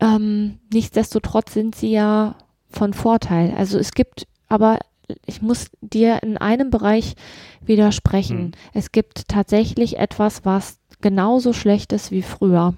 ähm, 0.00 0.58
nichtsdestotrotz 0.72 1.54
sind 1.54 1.74
sie 1.74 1.92
ja 1.92 2.34
von 2.70 2.92
Vorteil. 2.92 3.54
Also 3.56 3.78
es 3.78 3.92
gibt 3.92 4.26
aber 4.48 4.78
ich 5.26 5.42
muss 5.42 5.70
dir 5.80 6.22
in 6.22 6.36
einem 6.36 6.70
Bereich 6.70 7.14
widersprechen. 7.60 8.38
Hm. 8.38 8.52
Es 8.74 8.92
gibt 8.92 9.28
tatsächlich 9.28 9.98
etwas, 9.98 10.44
was 10.44 10.80
genauso 11.00 11.52
schlecht 11.52 11.92
ist 11.92 12.10
wie 12.10 12.22
früher. 12.22 12.74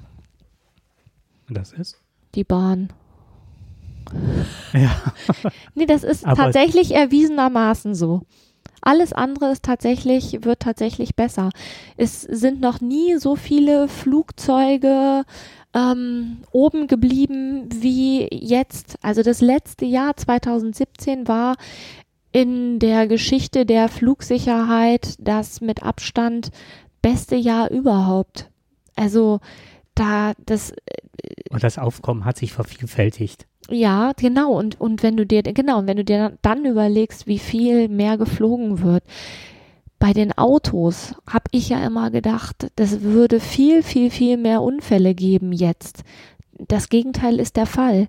Und 1.49 1.57
das 1.57 1.73
ist? 1.73 2.00
Die 2.35 2.45
Bahn. 2.45 2.90
Ja. 4.73 4.90
Nee, 5.75 5.87
das 5.87 6.04
ist 6.04 6.26
Aber- 6.26 6.37
tatsächlich 6.37 6.95
erwiesenermaßen 6.95 7.95
so. 7.95 8.23
Alles 8.83 9.12
andere 9.12 9.52
ist 9.52 9.62
tatsächlich, 9.64 10.38
wird 10.45 10.61
tatsächlich 10.61 11.14
besser. 11.14 11.50
Es 11.99 12.23
sind 12.23 12.61
noch 12.62 12.80
nie 12.80 13.16
so 13.19 13.37
viele 13.37 13.88
Flugzeuge 13.88 15.25
ähm, 15.75 16.38
oben 16.50 16.87
geblieben 16.87 17.69
wie 17.75 18.26
jetzt. 18.33 18.97
Also 19.02 19.23
das 19.23 19.40
letzte 19.42 19.85
Jahr 19.85 20.16
2017 20.16 21.28
war 21.28 21.57
in 22.33 22.78
der 22.78 23.07
Geschichte 23.07 23.66
der 23.66 23.88
Flugsicherheit 23.88 25.14
das 25.19 25.61
mit 25.61 25.83
Abstand 25.83 26.50
beste 27.02 27.37
Jahr 27.37 27.71
überhaupt. 27.71 28.49
Also 28.97 29.40
da 29.95 30.33
das 30.47 30.73
Und 31.50 31.62
das 31.62 31.79
Aufkommen 31.79 32.25
hat 32.25 32.39
sich 32.39 32.53
vervielfältigt. 32.53 33.47
ja, 33.69 34.12
genau. 34.17 34.53
Und, 34.59 34.81
und 34.81 35.03
wenn 35.03 35.17
du 35.17 35.27
dir, 35.27 35.43
genau, 35.43 35.87
wenn 35.87 35.97
du 35.97 36.05
dir 36.05 36.37
dann 36.43 36.65
überlegst, 36.65 37.27
wie 37.27 37.39
viel 37.39 37.89
mehr 37.89 38.19
geflogen 38.19 38.83
wird. 38.83 39.05
Bei 39.99 40.15
den 40.15 40.37
Autos 40.39 41.15
habe 41.29 41.45
ich 41.50 41.69
ja 41.69 41.85
immer 41.85 42.11
gedacht, 42.11 42.71
das 42.77 43.03
würde 43.03 43.39
viel, 43.39 43.83
viel, 43.83 44.11
viel 44.11 44.39
mehr 44.39 44.62
Unfälle 44.62 45.15
geben 45.15 45.53
jetzt. 45.53 46.05
Das 46.69 46.89
Gegenteil 46.89 47.39
ist 47.39 47.57
der 47.57 47.67
Fall. 47.67 48.09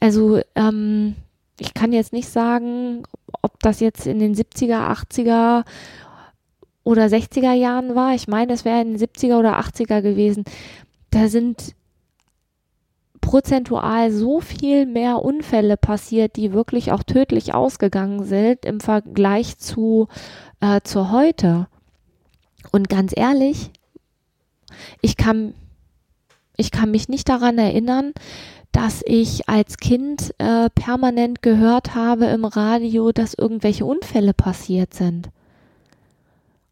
Also, 0.00 0.40
ähm, 0.56 1.14
ich 1.60 1.74
kann 1.74 1.92
jetzt 1.92 2.12
nicht 2.12 2.28
sagen, 2.28 3.04
ob 3.42 3.60
das 3.60 3.80
jetzt 3.80 4.06
in 4.06 4.18
den 4.18 4.34
70er, 4.34 4.90
80er 4.90 5.64
oder 6.84 7.06
60er 7.06 7.52
Jahren 7.52 7.94
war. 7.94 8.14
Ich 8.14 8.28
meine, 8.28 8.52
es 8.52 8.64
wäre 8.64 8.80
in 8.80 8.96
den 8.96 8.98
70er 8.98 9.38
oder 9.38 9.58
80er 9.60 10.00
gewesen. 10.00 10.44
Da 11.10 11.28
sind 11.28 11.74
prozentual 13.28 14.10
so 14.10 14.40
viel 14.40 14.86
mehr 14.86 15.22
Unfälle 15.22 15.76
passiert, 15.76 16.36
die 16.36 16.54
wirklich 16.54 16.92
auch 16.92 17.02
tödlich 17.02 17.52
ausgegangen 17.52 18.24
sind 18.24 18.64
im 18.64 18.80
Vergleich 18.80 19.58
zu, 19.58 20.08
äh, 20.60 20.80
zu 20.82 21.10
heute. 21.10 21.66
Und 22.72 22.88
ganz 22.88 23.12
ehrlich, 23.14 23.70
ich 25.02 25.18
kann, 25.18 25.52
ich 26.56 26.70
kann 26.70 26.90
mich 26.90 27.10
nicht 27.10 27.28
daran 27.28 27.58
erinnern, 27.58 28.14
dass 28.72 29.02
ich 29.04 29.46
als 29.46 29.76
Kind 29.76 30.34
äh, 30.38 30.70
permanent 30.70 31.42
gehört 31.42 31.94
habe 31.94 32.24
im 32.26 32.46
Radio, 32.46 33.12
dass 33.12 33.34
irgendwelche 33.34 33.84
Unfälle 33.84 34.32
passiert 34.32 34.94
sind. 34.94 35.28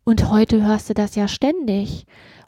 Und 0.05 0.31
heute 0.31 0.65
hörst 0.65 0.89
du 0.89 0.95
das 0.95 1.17
ja 1.17 1.29
ständig. 1.29 2.07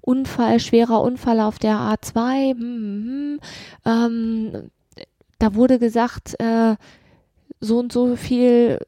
Unfall, 0.09 0.59
schwerer 0.59 1.03
Unfall 1.03 1.39
auf 1.41 1.59
der 1.59 1.77
A2. 1.77 2.53
Hm, 2.53 2.61
hm, 2.61 3.05
hm. 3.05 3.41
Ähm, 3.85 4.71
da 5.39 5.55
wurde 5.55 5.79
gesagt, 5.79 6.35
äh, 6.41 6.77
so 7.61 7.79
und 7.79 7.93
so 7.93 8.17
viel, 8.17 8.79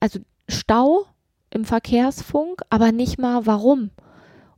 also 0.00 0.20
Stau 0.48 1.06
im 1.50 1.64
Verkehrsfunk, 1.64 2.60
aber 2.68 2.92
nicht 2.92 3.18
mal 3.18 3.46
warum. 3.46 3.90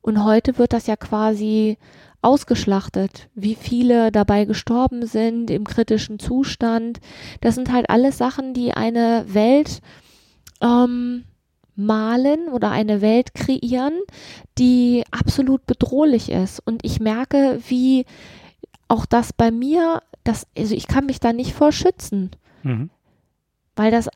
Und 0.01 0.25
heute 0.25 0.59
wird 0.59 0.73
das 0.73 0.89
ja 0.89 0.97
quasi 0.97 1.79
ausgeschlachtet, 2.21 3.29
wie 3.37 3.55
viele 3.55 4.11
dabei 4.11 4.45
gestorben 4.45 5.07
sind 5.07 5.51
im 5.51 5.65
kritischen 5.65 6.19
Zustand. 6.19 6.99
Das 7.41 7.55
sind 7.55 7.73
halt 7.73 7.91
alles 7.91 8.19
Sachen, 8.19 8.55
die 8.55 8.73
eine 8.73 9.25
Welt 9.29 9.83
ähm, 10.61 11.25
malen 11.79 12.49
oder 12.49 12.71
eine 12.71 13.01
Welt 13.01 13.35
kreieren, 13.35 13.93
die 14.59 15.05
absolut 15.13 15.65
bedrohlich 15.67 16.31
ist. 16.31 16.61
Und 16.61 16.85
ich 16.85 16.99
merke, 17.01 17.61
wie 17.69 18.05
auch 18.89 19.07
das 19.07 19.33
bei 19.33 19.51
mir, 19.51 20.03
das, 20.25 20.47
also 20.57 20.75
ich 20.75 20.89
kann 20.89 21.07
mich 21.07 21.21
da 21.21 21.33
nicht 21.33 21.53
vor 21.55 21.73
schützen, 21.73 22.31
Mhm. 22.65 22.91
weil 23.77 23.91
das 23.91 24.09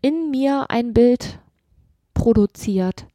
in 0.00 0.30
mir 0.30 0.70
ein 0.70 0.94
Bild 0.94 1.38
produziert. 2.14 3.06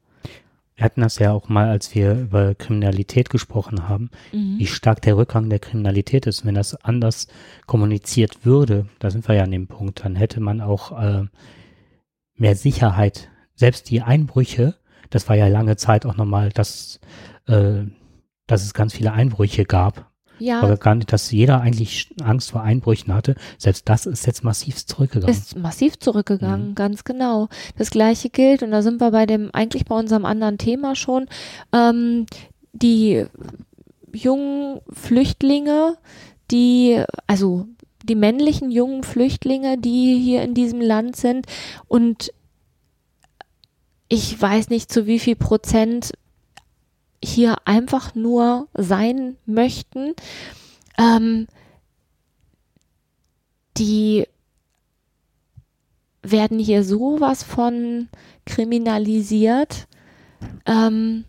Wir 0.75 0.85
hatten 0.85 1.01
das 1.01 1.19
ja 1.19 1.31
auch 1.31 1.49
mal, 1.49 1.69
als 1.69 1.93
wir 1.93 2.13
über 2.13 2.55
Kriminalität 2.55 3.29
gesprochen 3.29 3.87
haben, 3.87 4.09
Mhm. 4.31 4.59
wie 4.59 4.65
stark 4.67 5.01
der 5.01 5.17
Rückgang 5.17 5.49
der 5.49 5.59
Kriminalität 5.59 6.25
ist. 6.27 6.45
Wenn 6.45 6.55
das 6.55 6.75
anders 6.83 7.27
kommuniziert 7.65 8.45
würde, 8.45 8.87
da 8.99 9.09
sind 9.09 9.27
wir 9.27 9.35
ja 9.35 9.43
an 9.43 9.51
dem 9.51 9.67
Punkt, 9.67 10.03
dann 10.03 10.15
hätte 10.15 10.39
man 10.41 10.61
auch 10.61 10.99
äh, 11.01 11.25
mehr 12.35 12.55
Sicherheit. 12.55 13.29
Selbst 13.59 13.89
die 13.89 14.01
Einbrüche, 14.01 14.75
das 15.09 15.27
war 15.27 15.35
ja 15.35 15.47
lange 15.49 15.75
Zeit 15.75 16.05
auch 16.05 16.15
nochmal, 16.15 16.47
dass, 16.49 17.01
äh, 17.47 17.81
dass 18.47 18.63
es 18.63 18.73
ganz 18.73 18.93
viele 18.93 19.11
Einbrüche 19.11 19.65
gab. 19.65 20.09
Ja, 20.39 20.61
Aber 20.61 20.77
gar 20.77 20.95
nicht, 20.95 21.11
dass 21.11 21.29
jeder 21.31 21.59
eigentlich 21.59 22.09
Angst 22.23 22.51
vor 22.51 22.61
Einbrüchen 22.61 23.13
hatte. 23.13 23.35
Selbst 23.57 23.89
das 23.89 24.05
ist 24.05 24.25
jetzt 24.25 24.45
massiv 24.45 24.85
zurückgegangen. 24.85 25.35
ist 25.35 25.57
massiv 25.57 25.99
zurückgegangen, 25.99 26.69
Mhm. 26.69 26.75
ganz 26.75 27.03
genau. 27.03 27.49
Das 27.77 27.89
gleiche 27.89 28.29
gilt, 28.29 28.63
und 28.63 28.71
da 28.71 28.81
sind 28.81 29.01
wir 29.01 29.11
bei 29.11 29.25
dem, 29.25 29.49
eigentlich 29.51 29.83
bei 29.83 29.99
unserem 29.99 30.23
anderen 30.23 30.57
Thema 30.57 30.95
schon, 30.95 31.27
ähm, 31.73 32.25
die 32.71 33.25
jungen 34.13 34.79
Flüchtlinge, 34.93 35.97
die, 36.49 37.03
also 37.27 37.65
die 38.03 38.15
männlichen 38.15 38.71
jungen 38.71 39.03
Flüchtlinge, 39.03 39.77
die 39.77 40.17
hier 40.17 40.43
in 40.43 40.53
diesem 40.53 40.79
Land 40.79 41.17
sind 41.17 41.47
und 41.89 42.31
ich 44.09 44.39
weiß 44.39 44.69
nicht 44.69 44.91
zu 44.91 45.05
wie 45.05 45.19
viel 45.19 45.35
Prozent 45.35 46.11
hier 47.23 47.55
einfach 47.65 48.15
nur 48.15 48.67
sein 48.73 49.37
möchten, 49.45 50.13
ähm, 50.97 51.47
die 53.77 54.27
werden 56.21 56.59
hier 56.59 56.83
sowas 56.83 57.43
von 57.43 58.09
kriminalisiert. 58.45 59.87
Ähm, 60.65 61.25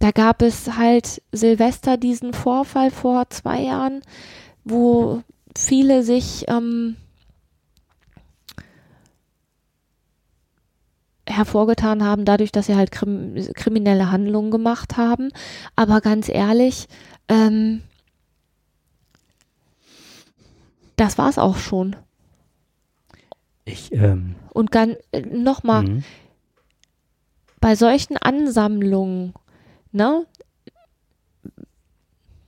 da 0.00 0.10
gab 0.10 0.42
es 0.42 0.76
halt 0.76 1.22
Silvester 1.32 1.96
diesen 1.96 2.34
Vorfall 2.34 2.90
vor 2.90 3.30
zwei 3.30 3.62
Jahren, 3.62 4.02
wo 4.64 5.22
viele 5.56 6.02
sich 6.02 6.44
ähm, 6.48 6.96
hervorgetan 11.36 12.02
haben, 12.02 12.24
dadurch, 12.24 12.52
dass 12.52 12.66
sie 12.66 12.76
halt 12.76 12.90
krim 12.90 13.34
kriminelle 13.54 14.10
Handlungen 14.10 14.50
gemacht 14.50 14.96
haben. 14.96 15.30
Aber 15.76 16.00
ganz 16.00 16.28
ehrlich, 16.28 16.86
ähm, 17.28 17.82
das 20.96 21.18
es 21.18 21.38
auch 21.38 21.56
schon. 21.56 21.96
Ich, 23.64 23.92
ähm, 23.92 24.34
Und 24.52 24.74
dann 24.74 24.96
äh, 25.12 25.22
nochmal, 25.22 25.82
mhm. 25.82 26.04
bei 27.60 27.76
solchen 27.76 28.16
Ansammlungen, 28.16 29.34
ne, 29.92 30.26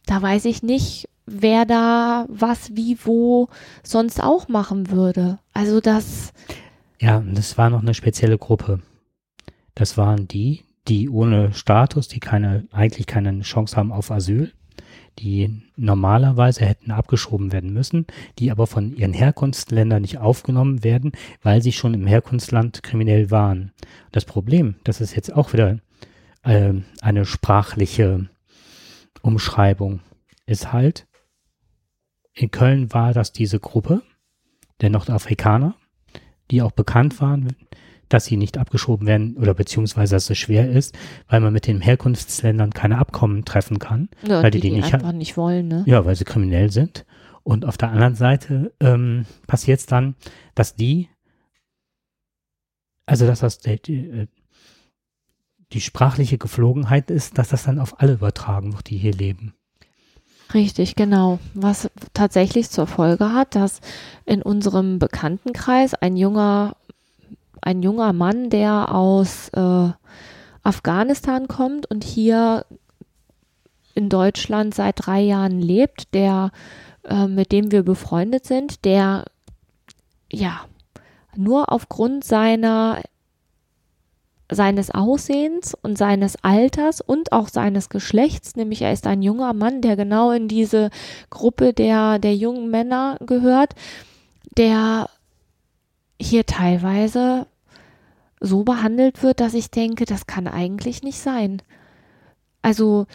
da 0.05 0.23
weiß 0.23 0.45
ich 0.45 0.63
nicht, 0.63 1.09
wer 1.27 1.65
da 1.65 2.27
was, 2.29 2.77
wie, 2.77 2.99
wo 3.05 3.49
sonst 3.83 4.23
auch 4.23 4.49
machen 4.49 4.91
würde. 4.91 5.39
Also 5.53 5.81
das. 5.81 6.33
Ja, 7.01 7.21
das 7.21 7.59
war 7.59 7.71
noch 7.71 7.83
eine 7.83 7.95
spezielle 7.95 8.39
Gruppe. 8.39 8.81
Das 9.75 9.99
waren 9.99 10.27
die, 10.29 10.65
die 10.89 11.09
ohne 11.09 11.53
Status, 11.53 12.09
die 12.09 12.21
keine, 12.21 12.67
eigentlich 12.73 13.07
keine 13.07 13.41
Chance 13.41 13.77
haben 13.77 13.93
auf 13.93 14.11
Asyl, 14.11 14.53
die 15.19 15.63
normalerweise 15.77 16.65
hätten 16.65 16.91
abgeschoben 16.91 17.53
werden 17.53 17.73
müssen, 17.73 18.07
die 18.39 18.51
aber 18.51 18.67
von 18.67 18.95
ihren 18.95 19.13
Herkunftsländern 19.13 20.03
nicht 20.03 20.19
aufgenommen 20.19 20.85
werden, 20.85 21.13
weil 21.43 21.63
sie 21.63 21.73
schon 21.73 21.95
im 21.95 22.07
Herkunftsland 22.07 22.83
kriminell 22.83 23.31
waren. 23.31 23.73
Das 24.13 24.25
Problem, 24.25 24.77
das 24.85 25.01
ist 25.01 25.15
jetzt 25.15 25.35
auch 25.35 25.53
wieder 25.53 25.81
äh, 26.43 26.75
eine 27.01 27.25
sprachliche 27.25 28.29
Umschreibung, 29.23 30.01
ist 30.47 30.73
halt, 30.73 31.07
in 32.33 32.51
Köln 32.51 32.93
war 32.93 33.13
das 33.13 33.33
diese 33.33 33.61
Gruppe 33.61 34.03
der 34.81 34.91
Nordafrikaner, 34.91 35.75
die 36.51 36.63
auch 36.63 36.73
bekannt 36.73 37.21
waren, 37.21 37.55
dass 38.09 38.25
sie 38.25 38.37
nicht 38.37 38.59
abgeschoben 38.59 39.07
werden 39.07 39.37
oder 39.37 39.55
beziehungsweise 39.55 40.15
dass 40.15 40.31
es 40.31 40.39
schwer 40.39 40.71
ist, 40.71 40.97
weil 41.29 41.41
man 41.41 41.53
mit 41.53 41.67
den 41.67 41.81
Herkunftsländern 41.81 42.71
keine 42.73 42.99
Abkommen 42.99 43.45
treffen 43.45 43.79
kann, 43.79 44.09
ja, 44.23 44.43
weil 44.43 44.51
die, 44.51 44.61
die, 44.61 44.71
die 44.71 44.77
nicht 44.77 44.95
einfach 44.95 45.13
nicht 45.13 45.37
wollen, 45.37 45.69
ne? 45.69 45.85
ja, 45.87 46.05
weil 46.05 46.15
sie 46.17 46.25
kriminell 46.25 46.71
sind. 46.71 47.05
Und 47.43 47.65
auf 47.65 47.77
der 47.77 47.91
anderen 47.91 48.17
Seite 48.17 48.73
ähm, 48.81 49.25
passiert 49.47 49.81
es 49.81 49.87
dann, 49.87 50.17
dass 50.55 50.75
die, 50.75 51.09
also 53.07 53.27
dass 53.27 53.41
das 53.41 53.59
die, 53.59 53.81
die, 53.81 54.09
äh, 54.09 54.27
die 55.73 55.81
sprachliche 55.81 56.39
Geflogenheit 56.39 57.11
ist, 57.11 57.39
dass 57.39 57.49
das 57.49 57.65
dann 57.65 57.79
auf 57.79 58.01
alle 58.01 58.15
übertragen 58.15 58.73
wird, 58.73 58.91
die 58.91 58.99
hier 58.99 59.13
leben. 59.13 59.55
Richtig, 60.55 60.95
genau. 60.95 61.39
Was 61.55 61.91
tatsächlich 62.15 62.71
zur 62.71 62.87
Folge 62.87 63.33
hat, 63.33 63.55
dass 63.55 63.81
in 64.25 64.43
unserem 64.43 64.99
Bekanntenkreis 64.99 65.95
ein 65.95 66.17
junger, 66.17 66.77
ein 67.61 67.83
junger 67.83 68.13
Mann, 68.13 68.51
der 68.51 68.95
aus 68.95 69.49
äh, 69.51 69.91
Afghanistan 70.63 71.49
kommt 71.49 71.87
und 71.91 72.05
hier 72.05 72.65
in 73.95 74.09
Deutschland 74.09 74.75
seit 74.75 75.07
drei 75.07 75.21
Jahren 75.21 75.61
lebt, 75.61 76.15
der 76.15 76.53
äh, 77.05 77.27
mit 77.27 77.53
dem 77.53 77.71
wir 77.73 77.83
befreundet 77.83 78.47
sind, 78.47 78.85
der 78.85 79.25
ja 80.31 80.61
nur 81.37 81.73
aufgrund 81.73 82.25
seiner 82.25 83.01
seines 84.51 84.91
Aussehens 84.91 85.75
und 85.75 85.99
seines 85.99 86.37
Alters 86.43 87.01
und 87.01 87.33
auch 87.33 87.49
seines 87.49 87.89
Geschlechts, 87.89 88.55
nämlich 88.55 88.83
er 88.83 88.93
ist 88.93 89.07
ein 89.07 89.23
junger 89.23 89.53
Mann, 89.53 89.81
der 89.81 89.97
genau 89.97 90.31
in 90.31 90.49
diese 90.49 90.91
Gruppe 91.31 91.73
der, 91.73 92.19
der 92.19 92.37
jungen 92.37 92.71
Männer 92.71 93.17
gehört, 93.27 93.75
der 94.57 95.09
hier 96.21 96.47
teilweise 96.47 97.47
so 98.41 98.63
behandelt 98.63 99.23
wird, 99.23 99.41
dass 99.41 99.55
ich 99.55 99.71
denke, 99.71 100.05
das 100.05 100.27
kann 100.27 100.47
eigentlich 100.47 101.03
nicht 101.03 101.19
sein. 101.19 101.63
Also, 102.63 103.07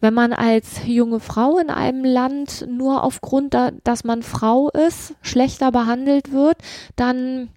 wenn 0.00 0.14
man 0.14 0.32
als 0.32 0.86
junge 0.86 1.20
Frau 1.20 1.58
in 1.58 1.70
einem 1.70 2.04
Land 2.04 2.66
nur 2.68 3.02
aufgrund, 3.02 3.54
da, 3.54 3.70
dass 3.84 4.04
man 4.04 4.22
Frau 4.22 4.68
ist, 4.70 5.14
schlechter 5.22 5.72
behandelt 5.72 6.32
wird, 6.32 6.58
dann 6.94 7.48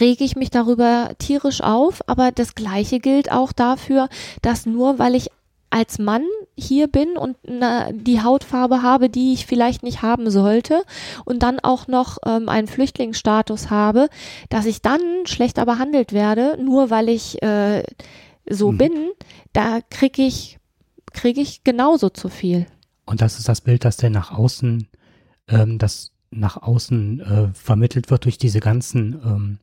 rege 0.00 0.24
ich 0.24 0.36
mich 0.36 0.50
darüber 0.50 1.10
tierisch 1.18 1.60
auf, 1.60 2.02
aber 2.08 2.32
das 2.32 2.54
gleiche 2.54 3.00
gilt 3.00 3.30
auch 3.30 3.52
dafür, 3.52 4.08
dass 4.42 4.66
nur 4.66 4.98
weil 4.98 5.14
ich 5.14 5.30
als 5.70 5.98
Mann 5.98 6.24
hier 6.56 6.86
bin 6.86 7.16
und 7.16 7.36
na, 7.46 7.90
die 7.92 8.22
Hautfarbe 8.22 8.82
habe, 8.82 9.10
die 9.10 9.32
ich 9.32 9.46
vielleicht 9.46 9.82
nicht 9.82 10.00
haben 10.00 10.30
sollte 10.30 10.82
und 11.24 11.42
dann 11.42 11.58
auch 11.60 11.88
noch 11.88 12.18
ähm, 12.24 12.48
einen 12.48 12.68
Flüchtlingsstatus 12.68 13.68
habe, 13.68 14.08
dass 14.48 14.64
ich 14.64 14.80
dann 14.80 15.00
schlechter 15.26 15.66
behandelt 15.66 16.12
werde, 16.12 16.56
nur 16.62 16.90
weil 16.90 17.08
ich 17.08 17.42
äh, 17.42 17.82
so 18.48 18.72
Mhm. 18.72 18.78
bin, 18.78 18.92
da 19.52 19.80
kriege 19.90 20.22
ich 20.22 20.58
kriege 21.12 21.40
ich 21.40 21.64
genauso 21.64 22.10
zu 22.10 22.28
viel. 22.28 22.66
Und 23.06 23.20
das 23.20 23.38
ist 23.38 23.48
das 23.48 23.60
Bild, 23.60 23.84
das 23.84 23.96
denn 23.96 24.12
nach 24.12 24.30
außen, 24.30 24.88
ähm, 25.48 25.78
das 25.78 26.12
nach 26.36 26.62
außen 26.62 27.20
äh, 27.20 27.48
vermittelt 27.54 28.10
wird 28.10 28.24
durch 28.24 28.38
diese 28.38 28.60
ganzen 28.60 29.14
ähm, 29.24 29.58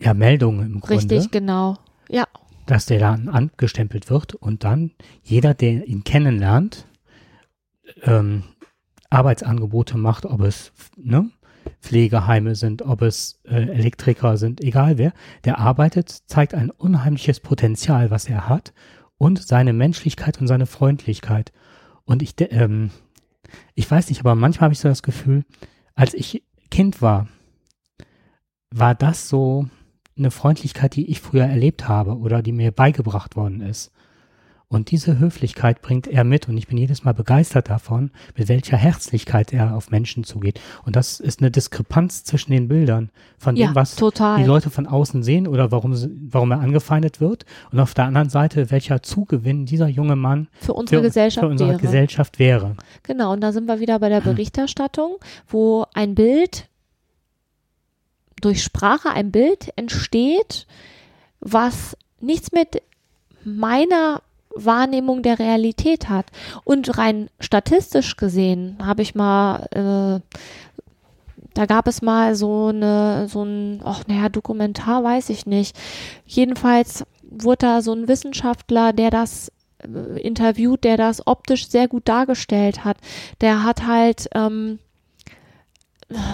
ja, 0.00 0.14
Meldungen 0.14 0.74
im 0.74 0.80
Grunde, 0.80 1.16
Richtig, 1.16 1.30
genau. 1.30 1.76
Ja, 2.08 2.24
dass 2.66 2.86
der 2.86 2.98
dann 2.98 3.28
angestempelt 3.28 4.10
wird 4.10 4.34
und 4.34 4.62
dann 4.64 4.92
jeder, 5.22 5.54
der 5.54 5.86
ihn 5.88 6.04
kennenlernt, 6.04 6.86
ähm, 8.02 8.44
Arbeitsangebote 9.10 9.96
macht, 9.96 10.26
ob 10.26 10.42
es 10.42 10.72
ne, 10.96 11.30
Pflegeheime 11.80 12.54
sind, 12.54 12.82
ob 12.82 13.02
es 13.02 13.40
äh, 13.44 13.54
Elektriker 13.54 14.36
sind, 14.36 14.62
egal 14.62 14.98
wer, 14.98 15.12
der 15.44 15.58
arbeitet, 15.58 16.10
zeigt 16.26 16.54
ein 16.54 16.70
unheimliches 16.70 17.40
Potenzial, 17.40 18.10
was 18.10 18.28
er 18.28 18.48
hat 18.48 18.72
und 19.16 19.42
seine 19.42 19.72
Menschlichkeit 19.72 20.40
und 20.40 20.46
seine 20.46 20.66
Freundlichkeit. 20.66 21.52
Und 22.04 22.22
ich, 22.22 22.34
ähm, 22.38 22.90
ich 23.74 23.90
weiß 23.90 24.08
nicht, 24.08 24.20
aber 24.20 24.34
manchmal 24.34 24.66
habe 24.66 24.74
ich 24.74 24.80
so 24.80 24.88
das 24.88 25.02
Gefühl, 25.02 25.44
als 25.94 26.14
ich 26.14 26.44
Kind 26.70 27.02
war, 27.02 27.28
war 28.70 28.94
das 28.94 29.28
so 29.28 29.68
eine 30.16 30.30
Freundlichkeit, 30.30 30.96
die 30.96 31.10
ich 31.10 31.20
früher 31.20 31.44
erlebt 31.44 31.88
habe 31.88 32.16
oder 32.18 32.42
die 32.42 32.52
mir 32.52 32.72
beigebracht 32.72 33.36
worden 33.36 33.60
ist. 33.60 33.92
Und 34.70 34.90
diese 34.90 35.18
Höflichkeit 35.18 35.80
bringt 35.80 36.06
er 36.06 36.24
mit 36.24 36.46
und 36.46 36.58
ich 36.58 36.68
bin 36.68 36.76
jedes 36.76 37.02
Mal 37.02 37.14
begeistert 37.14 37.70
davon, 37.70 38.10
mit 38.36 38.48
welcher 38.48 38.76
Herzlichkeit 38.76 39.54
er 39.54 39.74
auf 39.74 39.90
Menschen 39.90 40.24
zugeht. 40.24 40.60
Und 40.84 40.94
das 40.94 41.20
ist 41.20 41.40
eine 41.40 41.50
Diskrepanz 41.50 42.22
zwischen 42.24 42.52
den 42.52 42.68
Bildern 42.68 43.08
von 43.38 43.56
ja, 43.56 43.68
dem, 43.68 43.74
was 43.74 43.96
total. 43.96 44.36
die 44.36 44.44
Leute 44.44 44.68
von 44.68 44.86
außen 44.86 45.22
sehen 45.22 45.48
oder 45.48 45.72
warum, 45.72 45.96
warum 46.30 46.50
er 46.50 46.60
angefeindet 46.60 47.18
wird. 47.18 47.46
Und 47.72 47.80
auf 47.80 47.94
der 47.94 48.04
anderen 48.04 48.28
Seite, 48.28 48.70
welcher 48.70 49.02
Zugewinn 49.02 49.64
dieser 49.64 49.88
junge 49.88 50.16
Mann 50.16 50.48
für 50.60 50.74
unsere 50.74 51.00
für, 51.00 51.06
Gesellschaft 51.08 51.46
für 51.46 51.50
unsere 51.50 51.70
wäre. 51.70 51.80
Gesellschaft 51.80 52.38
wäre. 52.38 52.76
Genau, 53.04 53.32
und 53.32 53.40
da 53.40 53.52
sind 53.52 53.68
wir 53.68 53.80
wieder 53.80 53.98
bei 53.98 54.10
der 54.10 54.20
Berichterstattung, 54.20 55.16
wo 55.48 55.86
ein 55.94 56.14
Bild 56.14 56.68
durch 58.42 58.62
Sprache 58.62 59.08
ein 59.08 59.30
Bild 59.32 59.72
entsteht, 59.76 60.66
was 61.40 61.96
nichts 62.20 62.52
mit 62.52 62.82
meiner 63.44 64.20
Wahrnehmung 64.64 65.22
der 65.22 65.38
Realität 65.38 66.08
hat. 66.08 66.26
Und 66.64 66.98
rein 66.98 67.28
statistisch 67.40 68.16
gesehen 68.16 68.78
habe 68.84 69.02
ich 69.02 69.14
mal, 69.14 69.66
äh, 69.70 70.38
da 71.54 71.66
gab 71.66 71.88
es 71.88 72.02
mal 72.02 72.34
so 72.34 72.66
eine, 72.66 73.28
so 73.28 73.44
ein, 73.44 73.80
ach 73.84 74.04
naja, 74.06 74.28
Dokumentar, 74.28 75.02
weiß 75.02 75.30
ich 75.30 75.46
nicht. 75.46 75.76
Jedenfalls 76.26 77.04
wurde 77.22 77.66
da 77.66 77.82
so 77.82 77.92
ein 77.92 78.08
Wissenschaftler, 78.08 78.92
der 78.92 79.10
das 79.10 79.50
äh, 79.82 80.20
interviewt, 80.20 80.84
der 80.84 80.96
das 80.96 81.26
optisch 81.26 81.68
sehr 81.68 81.88
gut 81.88 82.08
dargestellt 82.08 82.84
hat. 82.84 82.98
Der 83.40 83.64
hat 83.64 83.86
halt 83.86 84.28
ähm, 84.34 84.78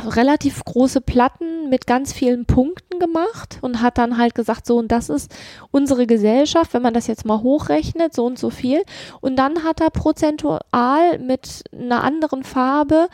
relativ 0.06 0.64
große 0.64 1.00
Platten 1.00 1.68
mit 1.68 1.86
ganz 1.86 2.12
vielen 2.12 2.46
Punkten 2.46 3.00
gemacht 3.00 3.58
und 3.60 3.82
hat 3.82 3.98
dann 3.98 4.18
halt 4.18 4.34
gesagt, 4.34 4.66
so 4.66 4.76
und 4.78 4.92
das 4.92 5.08
ist 5.08 5.34
unsere 5.72 6.06
Gesellschaft, 6.06 6.74
wenn 6.74 6.82
man 6.82 6.94
das 6.94 7.08
jetzt 7.08 7.24
mal 7.24 7.42
hochrechnet, 7.42 8.14
so 8.14 8.24
und 8.24 8.38
so 8.38 8.50
viel. 8.50 8.82
Und 9.20 9.36
dann 9.36 9.64
hat 9.64 9.80
er 9.80 9.90
prozentual 9.90 11.18
mit 11.18 11.64
einer 11.72 12.04
anderen 12.04 12.44
Farbe 12.44 13.08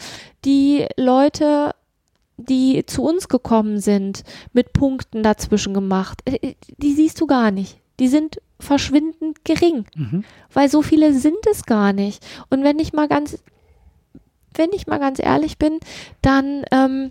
die 0.44 0.86
Leute, 0.98 1.74
die 2.36 2.84
zu 2.86 3.02
uns 3.04 3.28
gekommen 3.28 3.80
sind, 3.80 4.22
mit 4.52 4.72
Punkten 4.74 5.22
dazwischen 5.22 5.72
gemacht. 5.74 6.20
Äh, 6.26 6.54
Die 6.78 6.92
siehst 6.94 7.20
du 7.20 7.26
gar 7.26 7.50
nicht. 7.50 7.78
Die 8.00 8.08
sind 8.08 8.40
verschwindend 8.58 9.44
gering 9.44 9.86
Mhm. 9.96 10.24
weil 10.52 10.68
so 10.68 10.82
viele 10.82 11.14
sind 11.14 11.46
es 11.50 11.64
gar 11.64 11.94
nicht. 11.94 12.22
Und 12.50 12.62
wenn 12.64 12.78
ich 12.78 12.92
mal 12.92 13.08
ganz, 13.08 13.38
wenn 14.54 14.72
ich 14.72 14.86
mal 14.86 14.98
ganz 14.98 15.18
ehrlich 15.18 15.58
bin, 15.58 15.78
dann 16.22 16.64
ähm, 16.70 17.10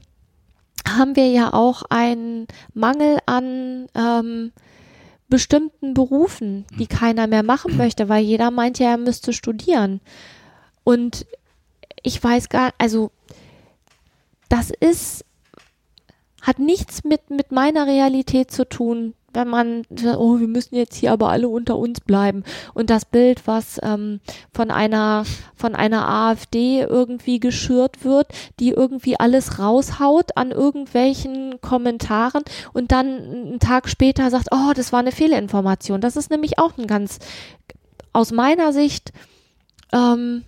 haben 0.88 1.16
wir 1.16 1.30
ja 1.30 1.54
auch 1.54 1.84
einen 1.90 2.48
Mangel 2.74 3.20
an 3.26 3.88
ähm, 3.96 4.52
bestimmten 5.30 5.94
Berufen, 5.94 6.66
die 6.78 6.88
keiner 6.88 7.28
mehr 7.28 7.44
machen 7.44 7.78
möchte, 7.78 8.10
weil 8.10 8.24
jeder 8.24 8.52
meint 8.52 8.80
ja, 8.80 8.92
er 8.92 8.98
müsste 8.98 9.34
studieren. 9.34 10.02
Und 10.84 11.26
ich 12.02 12.22
weiß 12.22 12.50
gar, 12.50 12.74
also 12.78 13.12
das 14.50 14.72
ist, 14.72 15.26
hat 16.42 16.60
nichts 16.60 17.04
mit, 17.04 17.30
mit 17.30 17.52
meiner 17.52 17.86
Realität 17.86 18.52
zu 18.52 18.68
tun, 18.68 19.14
wenn 19.34 19.48
man, 19.48 19.84
oh, 20.18 20.40
wir 20.40 20.48
müssen 20.48 20.76
jetzt 20.76 20.96
hier 20.96 21.12
aber 21.12 21.30
alle 21.30 21.50
unter 21.50 21.78
uns 21.78 22.00
bleiben. 22.02 22.44
Und 22.74 22.90
das 22.90 23.06
Bild, 23.06 23.46
was 23.46 23.80
ähm, 23.84 24.20
von 24.54 24.72
einer 24.72 25.26
von 25.56 25.76
einer 25.76 26.08
AfD 26.08 26.82
irgendwie 26.82 27.40
geschürt 27.40 28.04
wird, 28.06 28.28
die 28.60 28.70
irgendwie 28.70 29.20
alles 29.20 29.60
raushaut 29.60 30.38
an 30.38 30.52
irgendwelchen 30.52 31.60
Kommentaren 31.62 32.44
und 32.74 32.92
dann 32.92 33.08
einen 33.08 33.60
Tag 33.60 33.90
später 33.90 34.30
sagt, 34.30 34.48
oh, 34.52 34.72
das 34.74 34.94
war 34.94 35.00
eine 35.00 35.12
Fehlinformation. 35.12 36.02
Das 36.02 36.16
ist 36.16 36.32
nämlich 36.32 36.60
auch 36.60 36.78
ein 36.78 36.88
ganz, 36.88 37.20
aus 38.14 38.32
meiner 38.32 38.74
Sicht, 38.74 39.12
ähm, 39.92 40.44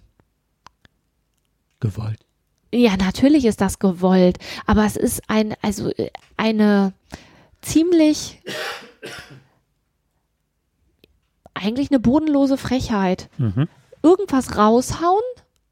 Gewollt. 1.79 2.19
Ja, 2.73 2.95
natürlich 2.95 3.43
ist 3.43 3.59
das 3.59 3.79
gewollt, 3.79 4.37
aber 4.65 4.85
es 4.85 4.95
ist 4.95 5.23
ein, 5.27 5.55
also 5.61 5.89
äh, 5.89 6.09
eine 6.37 6.93
ziemlich 7.61 8.41
eigentlich 11.53 11.91
eine 11.91 11.99
bodenlose 11.99 12.57
Frechheit. 12.57 13.29
Mhm. 13.37 13.67
Irgendwas 14.03 14.57
raushauen, 14.57 15.21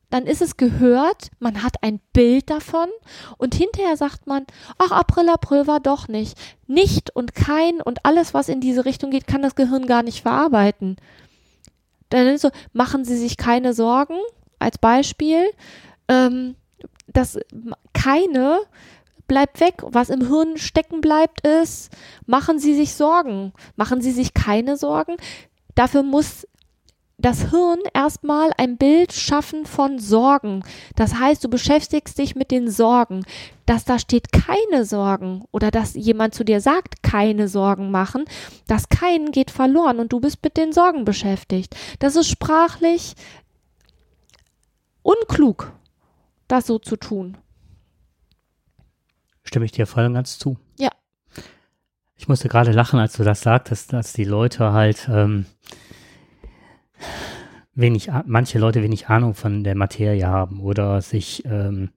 dann 0.09 0.25
ist 0.25 0.41
es 0.41 0.57
gehört, 0.57 1.29
man 1.39 1.63
hat 1.63 1.83
ein 1.83 1.99
Bild 2.13 2.49
davon 2.49 2.87
und 3.37 3.53
hinterher 3.53 3.95
sagt 3.95 4.25
man, 4.27 4.45
ach, 4.77 4.91
April, 4.91 5.29
April 5.29 5.67
war 5.67 5.79
doch 5.79 6.07
nicht. 6.07 6.37
Nicht 6.67 7.15
und 7.15 7.35
kein 7.35 7.81
und 7.81 8.05
alles, 8.05 8.33
was 8.33 8.49
in 8.49 8.61
diese 8.61 8.85
Richtung 8.85 9.11
geht, 9.11 9.27
kann 9.27 9.41
das 9.41 9.55
Gehirn 9.55 9.85
gar 9.85 10.03
nicht 10.03 10.21
verarbeiten. 10.21 10.97
Dann 12.09 12.27
ist 12.27 12.41
so, 12.41 12.49
machen 12.73 13.05
Sie 13.05 13.17
sich 13.17 13.37
keine 13.37 13.73
Sorgen, 13.73 14.17
als 14.57 14.79
Beispiel, 14.79 15.45
ähm, 16.07 16.55
dass 17.07 17.39
keine 17.93 18.61
bleibt 19.29 19.61
weg. 19.61 19.75
Was 19.83 20.09
im 20.09 20.27
Hirn 20.27 20.57
stecken 20.57 20.99
bleibt, 20.99 21.47
ist, 21.47 21.89
machen 22.25 22.59
Sie 22.59 22.75
sich 22.75 22.95
Sorgen. 22.95 23.53
Machen 23.77 24.01
Sie 24.01 24.11
sich 24.11 24.33
keine 24.33 24.75
Sorgen. 24.75 25.15
Dafür 25.75 26.03
muss 26.03 26.45
das 27.17 27.49
Hirn 27.49 27.79
erstmal 27.93 28.51
ein 28.57 28.77
Bild 28.77 29.13
schaffen 29.13 29.65
von 29.65 29.99
Sorgen. 29.99 30.63
Das 30.95 31.15
heißt, 31.15 31.43
du 31.43 31.49
beschäftigst 31.49 32.17
dich 32.17 32.35
mit 32.35 32.49
den 32.51 32.69
Sorgen. 32.69 33.25
Dass 33.65 33.85
da 33.85 33.99
steht 33.99 34.31
keine 34.31 34.83
Sorgen 34.83 35.43
oder 35.51 35.69
dass 35.69 35.93
jemand 35.93 36.33
zu 36.33 36.43
dir 36.43 36.59
sagt, 36.59 37.03
keine 37.03 37.47
Sorgen 37.47 37.91
machen, 37.91 38.25
das 38.67 38.89
keinen 38.89 39.31
geht 39.31 39.51
verloren 39.51 39.99
und 39.99 40.11
du 40.11 40.19
bist 40.19 40.39
mit 40.43 40.57
den 40.57 40.73
Sorgen 40.73 41.05
beschäftigt. 41.05 41.75
Das 41.99 42.15
ist 42.15 42.27
sprachlich 42.29 43.15
unklug, 45.03 45.71
das 46.47 46.65
so 46.65 46.79
zu 46.79 46.95
tun. 46.95 47.37
Stimme 49.49 49.65
ich 49.65 49.71
dir 49.71 49.87
voll 49.87 50.05
und 50.05 50.13
ganz 50.13 50.37
zu. 50.37 50.59
Ja. 50.77 50.91
Ich 52.15 52.27
musste 52.27 52.49
gerade 52.49 52.71
lachen, 52.71 52.99
als 52.99 53.13
du 53.13 53.23
das 53.23 53.41
sagtest, 53.41 53.91
dass 53.93 54.13
die 54.13 54.23
Leute 54.23 54.73
halt 54.73 55.09
ähm, 55.11 55.47
wenig, 57.73 58.11
manche 58.27 58.59
Leute 58.59 58.83
wenig 58.83 59.09
Ahnung 59.09 59.33
von 59.33 59.63
der 59.63 59.73
Materie 59.73 60.27
haben 60.27 60.61
oder 60.61 61.01
sich 61.01 61.43
ähm, 61.45 61.89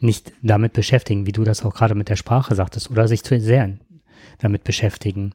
nicht 0.00 0.32
damit 0.40 0.72
beschäftigen, 0.72 1.26
wie 1.26 1.32
du 1.32 1.44
das 1.44 1.66
auch 1.66 1.74
gerade 1.74 1.94
mit 1.94 2.08
der 2.08 2.16
Sprache 2.16 2.54
sagtest, 2.54 2.90
oder 2.90 3.08
sich 3.08 3.22
zu 3.24 3.38
sehr 3.38 3.76
damit 4.38 4.64
beschäftigen. 4.64 5.34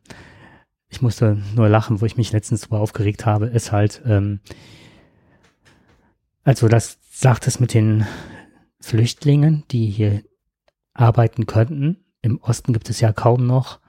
Ich 0.87 1.03
musste 1.03 1.37
nur 1.55 1.69
lachen, 1.69 2.01
wo 2.01 2.07
ich 2.07 2.17
mich 2.17 2.31
letztens 2.31 2.61
so 2.61 2.75
aufgeregt 2.75 3.27
habe, 3.27 3.45
ist 3.45 3.71
halt, 3.71 4.01
ähm, 4.03 4.39
also 6.43 6.67
das 6.67 6.97
sagtest 7.11 7.61
mit 7.61 7.75
den 7.75 8.07
Flüchtlingen, 8.79 9.65
die 9.69 9.85
hier 9.91 10.23
arbeiten 10.99 11.45
könnten. 11.45 11.97
Im 12.21 12.39
Osten 12.41 12.73
gibt 12.73 12.89
es 12.89 12.99
ja 12.99 13.11
kaum 13.13 13.45
noch 13.47 13.79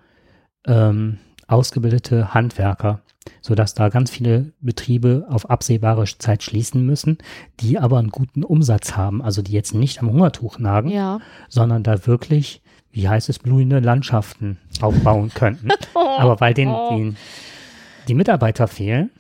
ähm, 0.66 1.18
ausgebildete 1.48 2.32
Handwerker, 2.32 3.00
sodass 3.40 3.74
da 3.74 3.88
ganz 3.88 4.10
viele 4.10 4.52
Betriebe 4.60 5.26
auf 5.28 5.50
absehbare 5.50 6.04
Zeit 6.04 6.42
schließen 6.42 6.84
müssen, 6.86 7.18
die 7.58 7.78
aber 7.78 7.98
einen 7.98 8.10
guten 8.10 8.44
Umsatz 8.44 8.96
haben, 8.96 9.20
also 9.22 9.42
die 9.42 9.52
jetzt 9.52 9.74
nicht 9.74 10.00
am 10.00 10.12
Hungertuch 10.12 10.58
nagen, 10.58 10.90
Ja. 10.90 11.20
sondern 11.48 11.82
da 11.82 12.06
wirklich, 12.06 12.62
wie 12.92 13.08
heißt 13.08 13.28
es, 13.28 13.40
blühende 13.40 13.80
Landschaften 13.80 14.58
aufbauen 14.80 15.30
könnten. 15.34 15.68
aber 15.94 16.40
weil 16.40 16.54
denen 16.54 16.74
die, 16.90 17.14
die 18.08 18.14
Mitarbeiter 18.14 18.68
fehlen 18.68 19.10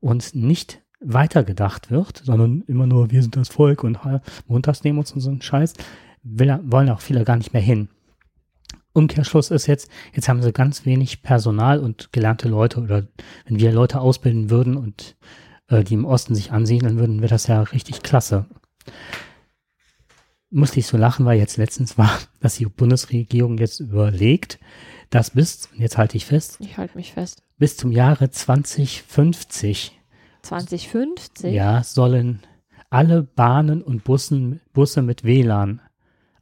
und 0.00 0.34
nicht 0.34 0.80
weitergedacht 1.00 1.90
wird, 1.90 2.18
sondern 2.24 2.62
immer 2.66 2.86
nur, 2.86 3.10
wir 3.10 3.22
sind 3.22 3.36
das 3.36 3.48
Volk 3.48 3.82
und 3.82 3.98
montags 4.46 4.84
nehmen 4.84 4.98
uns 4.98 5.12
unseren 5.12 5.40
Scheiß, 5.42 5.74
will, 6.22 6.58
wollen 6.64 6.90
auch 6.90 7.00
viele 7.00 7.24
gar 7.24 7.36
nicht 7.36 7.52
mehr 7.52 7.62
hin. 7.62 7.88
Umkehrschluss 8.94 9.50
ist 9.50 9.66
jetzt, 9.66 9.90
jetzt 10.14 10.28
haben 10.28 10.42
sie 10.42 10.52
ganz 10.52 10.84
wenig 10.84 11.22
Personal 11.22 11.80
und 11.80 12.12
gelernte 12.12 12.48
Leute 12.48 12.80
oder 12.80 13.06
wenn 13.46 13.58
wir 13.58 13.72
Leute 13.72 14.00
ausbilden 14.00 14.50
würden 14.50 14.76
und 14.76 15.16
äh, 15.68 15.82
die 15.82 15.94
im 15.94 16.04
Osten 16.04 16.34
sich 16.34 16.52
ansiedeln 16.52 16.98
würden, 16.98 17.20
wäre 17.20 17.30
das 17.30 17.46
ja 17.46 17.62
richtig 17.62 18.02
klasse. 18.02 18.46
Musste 20.50 20.80
ich 20.80 20.86
so 20.86 20.98
lachen, 20.98 21.24
weil 21.24 21.38
jetzt 21.38 21.56
letztens 21.56 21.96
war, 21.96 22.18
dass 22.40 22.56
die 22.56 22.66
Bundesregierung 22.66 23.56
jetzt 23.58 23.80
überlegt, 23.80 24.58
dass 25.08 25.30
bis, 25.30 25.70
jetzt 25.76 25.96
halte 25.96 26.16
ich 26.16 26.26
fest, 26.26 26.58
Ich 26.60 26.76
halte 26.76 26.96
mich 26.96 27.12
fest. 27.12 27.42
bis 27.58 27.76
zum 27.76 27.92
Jahre 27.92 28.30
2050 28.30 29.98
2050? 30.42 31.52
ja, 31.54 31.82
sollen 31.82 32.40
alle 32.90 33.22
Bahnen 33.22 33.80
und 33.80 34.04
Bussen, 34.04 34.60
Busse 34.74 35.00
mit 35.00 35.24
WLAN 35.24 35.80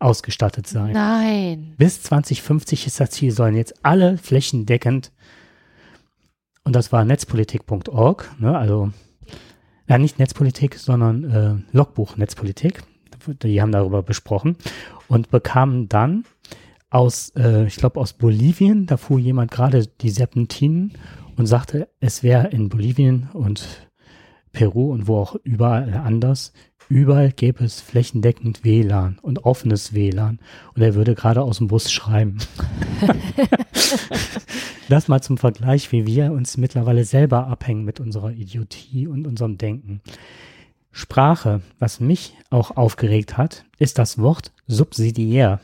ausgestattet 0.01 0.67
sein. 0.67 0.93
Nein. 0.93 1.75
Bis 1.77 2.03
2050 2.03 2.87
ist 2.87 2.99
das 2.99 3.11
Ziel, 3.11 3.31
sollen 3.31 3.55
jetzt 3.55 3.85
alle 3.85 4.19
flächendeckend, 4.19 5.13
und 6.65 6.77
das 6.77 6.93
war 6.93 7.05
netzpolitik.org, 7.05 8.37
ne, 8.39 8.57
also, 8.57 8.93
ja, 9.89 9.99
nicht 9.99 10.19
Netzpolitik, 10.19 10.77
sondern 10.77 11.25
äh, 11.25 11.77
Logbuch 11.77 12.17
Netzpolitik. 12.17 12.83
Die 13.43 13.61
haben 13.61 13.73
darüber 13.73 14.03
besprochen 14.03 14.57
und 15.09 15.31
bekamen 15.31 15.89
dann 15.89 16.25
aus, 16.91 17.31
äh, 17.37 17.67
ich 17.67 17.77
glaube, 17.77 18.01
aus 18.01 18.13
Bolivien, 18.13 18.87
da 18.87 18.97
fuhr 18.97 19.19
jemand 19.19 19.51
gerade 19.51 19.87
die 19.87 20.11
Serpentinen 20.11 20.93
und 21.37 21.47
sagte, 21.47 21.89
es 22.01 22.23
wäre 22.23 22.49
in 22.49 22.69
Bolivien 22.69 23.29
und 23.33 23.89
Peru 24.53 24.93
und 24.93 25.07
wo 25.07 25.17
auch 25.19 25.37
überall 25.43 25.95
anders, 25.95 26.53
überall 26.91 27.31
gäbe 27.31 27.65
es 27.65 27.81
flächendeckend 27.81 28.65
WLAN 28.65 29.19
und 29.23 29.45
offenes 29.45 29.95
WLAN. 29.95 30.41
Und 30.75 30.83
er 30.83 30.95
würde 30.95 31.15
gerade 31.15 31.43
aus 31.43 31.59
dem 31.59 31.69
Bus 31.69 31.91
schreiben. 31.91 32.39
das 34.89 35.07
mal 35.07 35.23
zum 35.23 35.39
Vergleich, 35.39 35.93
wie 35.93 36.05
wir 36.05 36.33
uns 36.33 36.57
mittlerweile 36.57 37.05
selber 37.05 37.47
abhängen 37.47 37.85
mit 37.85 38.01
unserer 38.01 38.33
Idiotie 38.33 39.07
und 39.07 39.27
unserem 39.27 39.57
Denken. 39.57 40.03
Sprache, 40.91 41.63
was 41.79 42.01
mich 42.01 42.35
auch 42.51 42.77
aufgeregt 42.77 43.39
hat, 43.39 43.65
ist 43.79 43.99
das 43.99 44.19
Wort 44.19 44.51
subsidiär. 44.67 45.61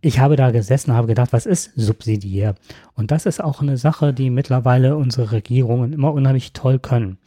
Ich 0.00 0.20
habe 0.20 0.36
da 0.36 0.52
gesessen, 0.52 0.94
habe 0.94 1.08
gedacht, 1.08 1.34
was 1.34 1.44
ist 1.44 1.72
subsidiär? 1.76 2.54
Und 2.94 3.10
das 3.10 3.26
ist 3.26 3.44
auch 3.44 3.60
eine 3.60 3.76
Sache, 3.76 4.14
die 4.14 4.30
mittlerweile 4.30 4.96
unsere 4.96 5.32
Regierungen 5.32 5.92
immer 5.92 6.14
unheimlich 6.14 6.54
toll 6.54 6.78
können. 6.78 7.18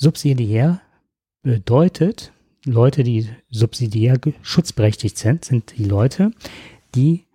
Subsidiär 0.00 0.80
bedeutet, 1.42 2.32
Leute, 2.64 3.02
die 3.02 3.28
subsidiär 3.50 4.18
schutzberechtigt 4.40 5.18
sind, 5.18 5.44
sind 5.44 5.76
die 5.76 5.84
Leute, 5.84 6.30
die 6.94 7.26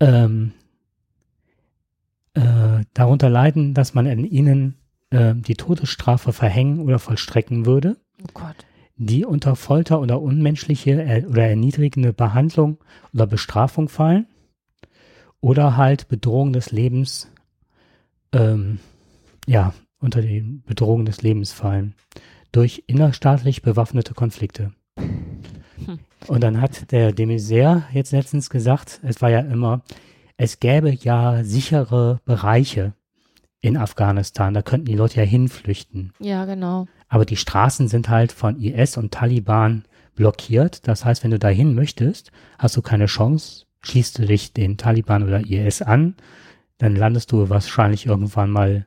ähm, 0.00 0.52
äh, 2.34 2.84
darunter 2.92 3.30
leiden, 3.30 3.72
dass 3.72 3.94
man 3.94 4.04
in 4.04 4.26
ihnen 4.26 4.74
äh, 5.08 5.34
die 5.34 5.54
Todesstrafe 5.54 6.34
verhängen 6.34 6.80
oder 6.80 6.98
vollstrecken 6.98 7.64
würde 7.64 7.96
Oh 8.22 8.28
Gott. 8.34 8.66
die 8.96 9.24
unter 9.24 9.56
Folter 9.56 9.98
oder 9.98 10.20
unmenschliche 10.20 11.02
er 11.02 11.26
oder 11.26 11.46
erniedrigende 11.46 12.12
Behandlung 12.12 12.76
oder 13.14 13.26
Bestrafung 13.26 13.88
fallen 13.88 14.26
oder 15.40 15.78
halt 15.78 16.08
Bedrohung 16.08 16.52
des 16.52 16.70
Lebens, 16.70 17.32
ähm, 18.32 18.78
ja, 19.46 19.72
unter 20.00 20.22
die 20.22 20.40
Bedrohung 20.66 21.04
des 21.04 21.22
Lebens 21.22 21.52
fallen 21.52 21.94
durch 22.52 22.82
innerstaatlich 22.86 23.62
bewaffnete 23.62 24.14
Konflikte. 24.14 24.72
Und 26.26 26.42
dann 26.42 26.60
hat 26.60 26.90
der 26.92 27.12
de 27.12 27.26
Maizière 27.26 27.84
jetzt 27.92 28.12
letztens 28.12 28.50
gesagt, 28.50 29.00
es 29.02 29.22
war 29.22 29.30
ja 29.30 29.40
immer, 29.40 29.82
es 30.36 30.60
gäbe 30.60 30.90
ja 30.90 31.44
sichere 31.44 32.20
Bereiche 32.24 32.92
in 33.60 33.76
Afghanistan, 33.76 34.54
da 34.54 34.62
könnten 34.62 34.86
die 34.86 34.94
Leute 34.94 35.20
ja 35.20 35.26
hinflüchten. 35.26 36.12
Ja, 36.18 36.44
genau. 36.44 36.86
Aber 37.08 37.24
die 37.24 37.36
Straßen 37.36 37.88
sind 37.88 38.08
halt 38.08 38.32
von 38.32 38.60
IS 38.60 38.96
und 38.96 39.12
Taliban 39.12 39.84
blockiert. 40.14 40.86
Das 40.88 41.04
heißt, 41.04 41.24
wenn 41.24 41.30
du 41.30 41.38
dahin 41.38 41.74
möchtest, 41.74 42.30
hast 42.58 42.76
du 42.76 42.82
keine 42.82 43.06
Chance. 43.06 43.66
Schließt 43.82 44.18
du 44.18 44.26
dich 44.26 44.52
den 44.52 44.76
Taliban 44.76 45.22
oder 45.22 45.40
IS 45.40 45.82
an, 45.82 46.14
dann 46.78 46.96
landest 46.96 47.32
du 47.32 47.48
wahrscheinlich 47.48 48.06
irgendwann 48.06 48.50
mal 48.50 48.86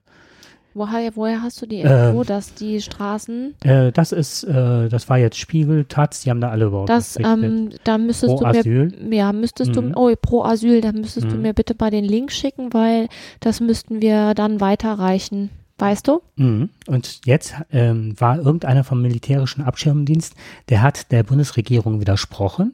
Woher, 0.75 1.15
woher 1.15 1.41
hast 1.41 1.61
du 1.61 1.65
die 1.67 1.81
Äh, 1.81 2.07
Info, 2.09 2.23
dass 2.23 2.53
die 2.55 2.81
Straßen, 2.81 3.55
Äh, 3.63 3.91
das 3.91 4.11
ist, 4.11 4.43
äh, 4.43 4.89
das 4.89 5.09
war 5.09 5.17
jetzt 5.17 5.37
Spiegel, 5.37 5.85
Taz, 5.85 6.21
die 6.21 6.29
haben 6.29 6.41
da 6.41 6.49
alle 6.49 6.65
über 6.65 6.85
das, 6.85 7.17
ähm, 7.19 7.69
da 7.83 7.97
müsstest 7.97 8.33
Pro 8.35 8.39
du 8.39 8.47
mir, 8.51 8.59
Asyl. 8.59 8.93
ja, 9.11 9.31
müsstest 9.33 9.75
Mhm. 9.75 9.91
du, 9.93 9.97
oh, 9.97 10.11
pro 10.19 10.43
Asyl, 10.43 10.81
da 10.81 10.91
müsstest 10.91 11.31
du 11.31 11.35
Mhm. 11.35 11.41
mir 11.43 11.53
bitte 11.53 11.75
mal 11.79 11.91
den 11.91 12.05
Link 12.05 12.31
schicken, 12.31 12.73
weil 12.73 13.07
das 13.39 13.59
müssten 13.59 14.01
wir 14.01 14.33
dann 14.33 14.59
weiterreichen. 14.61 15.49
Weißt 15.79 16.07
du? 16.07 16.21
Mhm. 16.35 16.69
Und 16.87 17.21
jetzt 17.25 17.55
ähm, 17.71 18.13
war 18.19 18.37
irgendeiner 18.37 18.83
vom 18.83 19.01
militärischen 19.01 19.63
Abschirmdienst, 19.63 20.33
der 20.69 20.81
hat 20.83 21.11
der 21.11 21.23
Bundesregierung 21.23 21.99
widersprochen. 21.99 22.73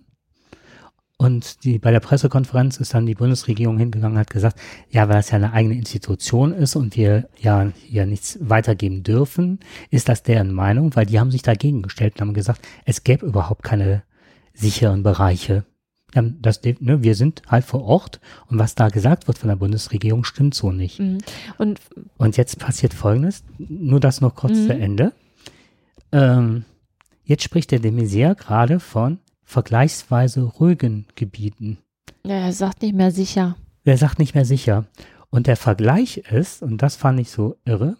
Und 1.21 1.65
die, 1.65 1.79
bei 1.79 1.91
der 1.91 1.99
Pressekonferenz 1.99 2.77
ist 2.77 2.93
dann 2.93 3.05
die 3.05 3.13
Bundesregierung 3.13 3.77
hingegangen 3.77 4.13
und 4.15 4.21
hat 4.21 4.29
gesagt, 4.29 4.57
ja, 4.89 5.09
weil 5.09 5.17
das 5.17 5.31
ja 5.31 5.35
eine 5.35 5.51
eigene 5.51 5.75
Institution 5.75 6.53
ist 6.53 6.77
und 6.77 6.95
wir 6.95 7.27
ja 7.37 7.73
hier 7.75 8.05
nichts 8.05 8.39
weitergeben 8.41 9.03
dürfen, 9.03 9.59
ist 9.89 10.07
das 10.07 10.23
deren 10.23 10.53
Meinung, 10.53 10.95
weil 10.95 11.05
die 11.05 11.19
haben 11.19 11.29
sich 11.29 11.41
dagegen 11.41 11.81
gestellt 11.81 12.13
und 12.15 12.21
haben 12.21 12.33
gesagt, 12.33 12.65
es 12.85 13.03
gäbe 13.03 13.25
überhaupt 13.25 13.63
keine 13.63 14.03
sicheren 14.53 15.03
Bereiche. 15.03 15.65
Das, 16.13 16.61
ne, 16.79 17.03
wir 17.03 17.15
sind 17.15 17.41
halt 17.49 17.65
vor 17.65 17.83
Ort 17.83 18.21
und 18.47 18.57
was 18.57 18.75
da 18.75 18.87
gesagt 18.87 19.27
wird 19.27 19.37
von 19.37 19.49
der 19.49 19.57
Bundesregierung 19.57 20.23
stimmt 20.23 20.55
so 20.55 20.71
nicht. 20.71 20.99
Mhm. 20.99 21.17
Und 21.57 21.81
Und 22.17 22.37
jetzt 22.37 22.59
passiert 22.59 22.93
Folgendes, 22.93 23.43
nur 23.57 23.99
das 23.99 24.21
noch 24.21 24.35
kurz 24.35 24.53
Mhm. 24.57 24.67
zu 24.67 24.73
Ende. 24.73 25.11
Ähm, 26.13 26.63
jetzt 27.25 27.43
spricht 27.43 27.71
der 27.71 27.79
de 27.79 27.91
Maizière 27.91 28.35
gerade 28.35 28.79
von 28.79 29.19
vergleichsweise 29.49 30.41
ruhigen 30.43 31.07
Gebieten. 31.15 31.79
ja, 32.23 32.35
er 32.35 32.53
sagt 32.53 32.83
nicht 32.83 32.93
mehr 32.95 33.11
sicher. 33.11 33.55
Er 33.83 33.97
sagt 33.97 34.19
nicht 34.19 34.35
mehr 34.35 34.45
sicher. 34.45 34.85
Und 35.31 35.47
der 35.47 35.55
Vergleich 35.57 36.17
ist, 36.31 36.61
und 36.61 36.81
das 36.83 36.95
fand 36.95 37.19
ich 37.19 37.31
so 37.31 37.55
irre, 37.65 37.97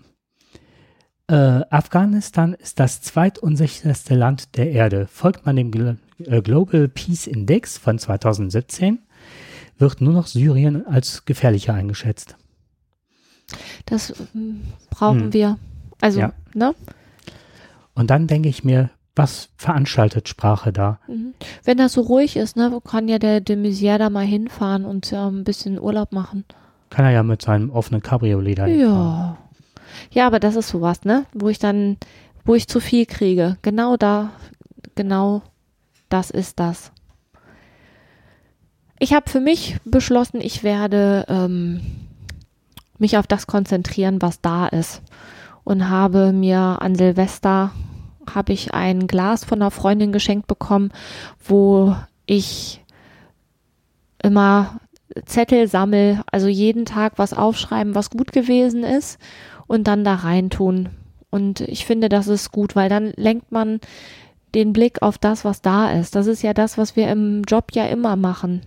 äh, 1.27 1.61
Afghanistan 1.71 2.53
ist 2.53 2.79
das 2.79 3.01
zweitunsicherste 3.01 4.13
Land 4.15 4.57
der 4.57 4.71
Erde. 4.71 5.07
Folgt 5.07 5.45
man 5.47 5.55
dem 5.55 5.71
Glo 5.71 5.95
äh, 6.25 6.41
Global 6.43 6.87
Peace 6.87 7.25
Index 7.25 7.79
von 7.79 7.97
2017, 7.97 8.99
wird 9.79 10.01
nur 10.01 10.13
noch 10.13 10.27
Syrien 10.27 10.85
als 10.85 11.25
gefährlicher 11.25 11.73
eingeschätzt. 11.73 12.35
Das 13.87 14.13
mm, 14.33 14.61
brauchen 14.91 15.27
Mhm. 15.27 15.33
wir. 15.33 15.57
Also, 16.01 16.19
Ja. 16.19 16.33
ne? 16.53 16.75
Und 17.95 18.11
dann 18.11 18.27
denke 18.27 18.49
ich 18.49 18.63
mir, 18.63 18.91
was 19.19 19.49
veranstaltet 19.57 20.27
Sprache 20.27 20.73
da? 20.73 20.99
Mhm. 21.07 21.33
Wenn 21.63 21.77
das 21.77 21.93
so 21.93 22.01
ruhig 22.01 22.37
ist, 22.37 22.55
ne, 22.55 22.79
kann 22.83 23.07
ja 23.07 23.19
der 23.19 23.41
de 23.41 23.55
Maizière 23.55 23.97
da 23.97 24.09
mal 24.09 24.25
hinfahren 24.25 24.85
und 24.85 25.11
ähm, 25.13 25.39
ein 25.39 25.43
bisschen 25.43 25.79
Urlaub 25.79 26.11
machen. 26.11 26.45
Kann 26.89 27.05
er 27.05 27.11
ja 27.11 27.23
mit 27.23 27.41
seinem 27.41 27.69
offenen 27.69 28.01
Cabriolet 28.01 28.57
da. 28.57 28.65
Ja. 28.65 29.37
Ja, 30.11 30.27
aber 30.27 30.39
das 30.39 30.55
ist 30.55 30.69
sowas, 30.69 31.03
ne? 31.03 31.25
Wo 31.33 31.49
ich 31.49 31.59
dann, 31.59 31.97
wo 32.45 32.55
ich 32.55 32.67
zu 32.67 32.79
viel 32.79 33.05
kriege. 33.05 33.57
Genau 33.61 33.97
da, 33.97 34.31
genau 34.95 35.43
das 36.07 36.31
ist 36.31 36.59
das. 36.59 36.91
Ich 38.97 39.13
habe 39.13 39.29
für 39.29 39.39
mich 39.39 39.77
beschlossen, 39.85 40.41
ich 40.41 40.63
werde 40.63 41.25
ähm, 41.29 41.81
mich 42.97 43.17
auf 43.17 43.27
das 43.27 43.47
konzentrieren, 43.47 44.21
was 44.21 44.41
da 44.41 44.67
ist. 44.67 45.01
Und 45.63 45.89
habe 45.89 46.33
mir 46.33 46.81
an 46.81 46.95
Silvester 46.95 47.71
habe 48.35 48.53
ich 48.53 48.73
ein 48.73 49.07
Glas 49.07 49.43
von 49.43 49.61
einer 49.61 49.71
Freundin 49.71 50.11
geschenkt 50.11 50.47
bekommen, 50.47 50.91
wo 51.43 51.95
ich 52.25 52.83
immer 54.21 54.79
Zettel 55.25 55.67
sammel, 55.67 56.21
also 56.31 56.47
jeden 56.47 56.85
Tag 56.85 57.13
was 57.17 57.33
aufschreiben, 57.33 57.95
was 57.95 58.09
gut 58.09 58.31
gewesen 58.31 58.83
ist 58.83 59.19
und 59.67 59.87
dann 59.87 60.03
da 60.03 60.15
reintun. 60.15 60.89
Und 61.29 61.61
ich 61.61 61.85
finde, 61.85 62.09
das 62.09 62.27
ist 62.27 62.51
gut, 62.51 62.75
weil 62.75 62.89
dann 62.89 63.13
lenkt 63.15 63.51
man 63.51 63.79
den 64.55 64.73
Blick 64.73 65.01
auf 65.01 65.17
das, 65.17 65.45
was 65.45 65.61
da 65.61 65.91
ist. 65.91 66.15
Das 66.15 66.27
ist 66.27 66.41
ja 66.41 66.53
das, 66.53 66.77
was 66.77 66.95
wir 66.95 67.07
im 67.09 67.43
Job 67.43 67.71
ja 67.73 67.85
immer 67.85 68.15
machen. 68.15 68.61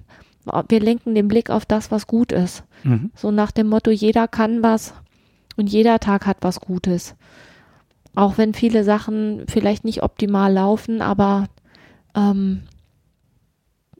Wir 0.69 0.81
lenken 0.81 1.15
den 1.15 1.29
Blick 1.29 1.51
auf 1.51 1.67
das, 1.67 1.91
was 1.91 2.07
gut 2.07 2.33
ist. 2.33 2.65
Mhm. 2.83 3.11
So 3.15 3.31
nach 3.31 3.53
dem 3.53 3.69
Motto, 3.69 3.91
jeder 3.91 4.29
kann 4.29 4.63
was 4.63 4.95
und 5.57 5.69
jeder 5.69 5.99
Tag 6.01 6.27
hat 6.27 6.39
was 6.41 6.61
Gutes. 6.61 7.15
Auch 8.15 8.39
wenn 8.39 8.55
viele 8.55 8.85
Sachen 8.85 9.45
vielleicht 9.49 9.85
nicht 9.85 10.03
optimal 10.03 10.53
laufen, 10.53 11.01
aber 11.01 11.49
ähm, 12.15 12.63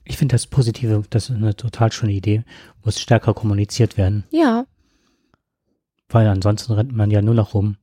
Ich 0.05 0.19
finde 0.19 0.35
das 0.35 0.47
Positive, 0.47 1.03
das 1.11 1.31
ist 1.31 1.37
eine 1.37 1.57
total 1.57 1.93
schöne 1.93 2.13
Idee, 2.13 2.45
muss 2.85 3.01
stärker 3.01 3.35
kommuniziert 3.35 3.97
werden, 3.97 4.25
ja, 4.31 4.67
weil 6.09 6.27
ansonsten 6.27 6.75
rennt 6.75 6.93
man 6.93 7.11
ja 7.11 7.23
nur 7.23 7.35
noch 7.35 7.55
rum 7.55 7.77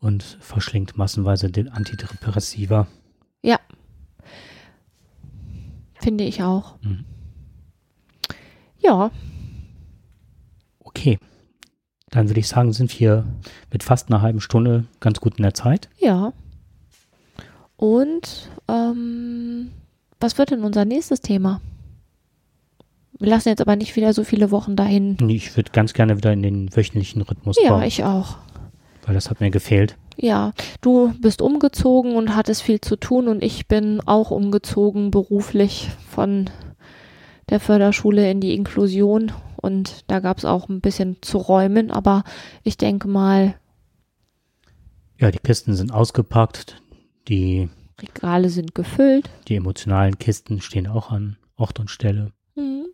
und 0.00 0.22
verschlingt 0.40 0.96
massenweise 0.96 1.50
den 1.50 1.68
Antidepressiva. 1.68 2.86
finde 6.02 6.24
ich 6.24 6.42
auch. 6.42 6.76
Mhm. 6.82 7.04
Ja, 8.80 9.10
Okay, 10.80 11.18
dann 12.12 12.28
würde 12.28 12.38
ich 12.38 12.46
sagen, 12.46 12.72
sind 12.72 12.98
wir 13.00 13.24
mit 13.72 13.82
fast 13.82 14.08
einer 14.10 14.22
halben 14.22 14.40
Stunde 14.40 14.84
ganz 15.00 15.18
gut 15.20 15.38
in 15.38 15.42
der 15.42 15.54
Zeit. 15.54 15.88
ja. 15.98 16.32
Und 17.76 18.48
ähm, 18.68 19.72
was 20.20 20.38
wird 20.38 20.52
denn 20.52 20.62
unser 20.62 20.84
nächstes 20.84 21.20
Thema? 21.20 21.60
Wir 23.18 23.28
lassen 23.30 23.48
jetzt 23.48 23.60
aber 23.60 23.74
nicht 23.74 23.96
wieder 23.96 24.12
so 24.12 24.22
viele 24.22 24.52
Wochen 24.52 24.76
dahin. 24.76 25.16
Ich 25.28 25.56
würde 25.56 25.72
ganz 25.72 25.92
gerne 25.92 26.16
wieder 26.16 26.32
in 26.32 26.42
den 26.42 26.76
wöchentlichen 26.76 27.22
Rhythmus 27.22 27.56
Ja, 27.60 27.70
kommen, 27.70 27.82
ich 27.82 28.04
auch. 28.04 28.36
weil 29.04 29.14
das 29.14 29.30
hat 29.30 29.40
mir 29.40 29.50
gefehlt. 29.50 29.96
Ja, 30.16 30.52
du 30.80 31.12
bist 31.20 31.42
umgezogen 31.42 32.14
und 32.14 32.36
hattest 32.36 32.62
viel 32.62 32.80
zu 32.80 32.94
tun 32.96 33.26
und 33.26 33.42
ich 33.42 33.66
bin 33.66 34.00
auch 34.06 34.30
umgezogen 34.30 35.10
beruflich 35.10 35.90
von 36.08 36.50
der 37.50 37.58
Förderschule 37.58 38.30
in 38.30 38.40
die 38.40 38.54
Inklusion 38.54 39.32
und 39.62 40.04
da 40.10 40.20
gab 40.20 40.36
es 40.38 40.44
auch 40.44 40.68
ein 40.68 40.80
bisschen 40.82 41.16
zu 41.22 41.38
räumen, 41.38 41.90
aber 41.90 42.24
ich 42.62 42.76
denke 42.76 43.08
mal, 43.08 43.54
Ja, 45.18 45.30
die 45.30 45.38
Kisten 45.38 45.74
sind 45.74 45.92
ausgepackt, 45.92 46.82
die, 47.28 47.70
Regale 48.00 48.50
sind 48.50 48.74
gefüllt. 48.74 49.30
die 49.48 49.56
emotionalen 49.56 50.18
Kisten 50.18 50.60
stehen 50.60 50.86
auch 50.88 51.10
an 51.10 51.36
Ort 51.56 51.78
und 51.80 51.90
Stelle. 51.90 52.32
Mhm. 52.56 52.86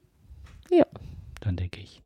Dann 1.41 1.57
denke 1.57 1.81
ich, 1.81 2.03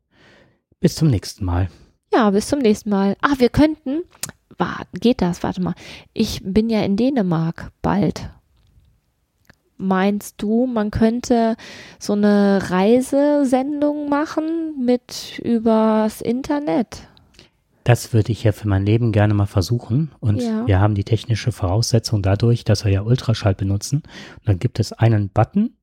bis 0.79 0.95
zum 0.95 1.09
nächsten 1.09 1.43
Mal. 1.43 1.67
Ja, 2.13 2.29
bis 2.29 2.47
zum 2.47 2.59
nächsten 2.59 2.91
Mal. 2.91 3.17
Ah, 3.19 3.33
wir 3.39 3.49
könnten, 3.49 4.03
warte, 4.59 4.99
geht 4.99 5.21
das? 5.23 5.41
Warte 5.41 5.59
mal. 5.59 5.73
Ich 6.13 6.39
bin 6.43 6.69
ja 6.69 6.81
in 6.83 6.95
Dänemark 6.95 7.71
bald. 7.81 8.29
Meinst 9.77 10.41
du, 10.41 10.65
man 10.65 10.91
könnte 10.91 11.55
so 11.99 12.13
eine 12.13 12.69
Reisesendung 12.69 14.09
machen 14.09 14.85
mit 14.85 15.39
übers 15.43 16.21
Internet? 16.21 17.07
Das 17.83 18.13
würde 18.13 18.31
ich 18.31 18.43
ja 18.43 18.53
für 18.53 18.67
mein 18.67 18.85
Leben 18.85 19.11
gerne 19.11 19.33
mal 19.33 19.45
versuchen. 19.45 20.11
Und 20.21 20.41
Ja. 20.41 20.65
wir 20.65 20.79
haben 20.79 20.95
die 20.95 21.03
technische 21.03 21.51
Voraussetzung 21.51 22.21
dadurch, 22.21 22.63
dass 22.63 22.85
wir 22.85 22.91
ja 22.91 23.01
Ultraschall 23.01 23.55
benutzen. 23.55 24.03
Und 24.39 24.47
dann 24.47 24.59
gibt 24.59 24.79
es 24.79 24.93
einen 24.93 25.29
Button, 25.29 25.75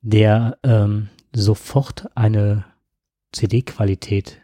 der 0.00 0.58
ähm, 0.62 1.08
sofort 1.34 2.06
eine 2.14 2.64
CD-Qualität, 3.32 4.42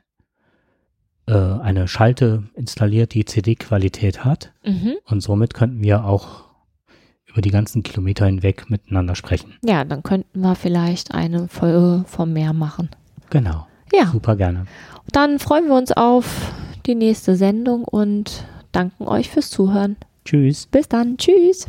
äh, 1.26 1.32
eine 1.34 1.86
Schalte 1.86 2.44
installiert, 2.54 3.14
die 3.14 3.24
CD-Qualität 3.24 4.24
hat. 4.24 4.52
Mhm. 4.64 4.94
Und 5.04 5.20
somit 5.20 5.54
könnten 5.54 5.82
wir 5.84 6.04
auch 6.04 6.49
über 7.30 7.40
die 7.40 7.50
ganzen 7.50 7.82
Kilometer 7.82 8.26
hinweg 8.26 8.68
miteinander 8.70 9.14
sprechen. 9.14 9.54
Ja, 9.64 9.84
dann 9.84 10.02
könnten 10.02 10.40
wir 10.40 10.54
vielleicht 10.54 11.14
eine 11.14 11.48
Folge 11.48 12.04
vom 12.06 12.32
Meer 12.32 12.52
machen. 12.52 12.90
Genau. 13.30 13.66
Ja, 13.92 14.06
Super 14.06 14.36
gerne. 14.36 14.66
dann 15.12 15.38
freuen 15.38 15.66
wir 15.66 15.76
uns 15.76 15.92
auf 15.92 16.52
die 16.86 16.94
nächste 16.94 17.36
Sendung 17.36 17.84
und 17.84 18.44
danken 18.72 19.06
euch 19.06 19.30
fürs 19.30 19.50
Zuhören. 19.50 19.96
Tschüss. 20.24 20.66
Bis 20.66 20.88
dann. 20.88 21.16
Tschüss. 21.16 21.66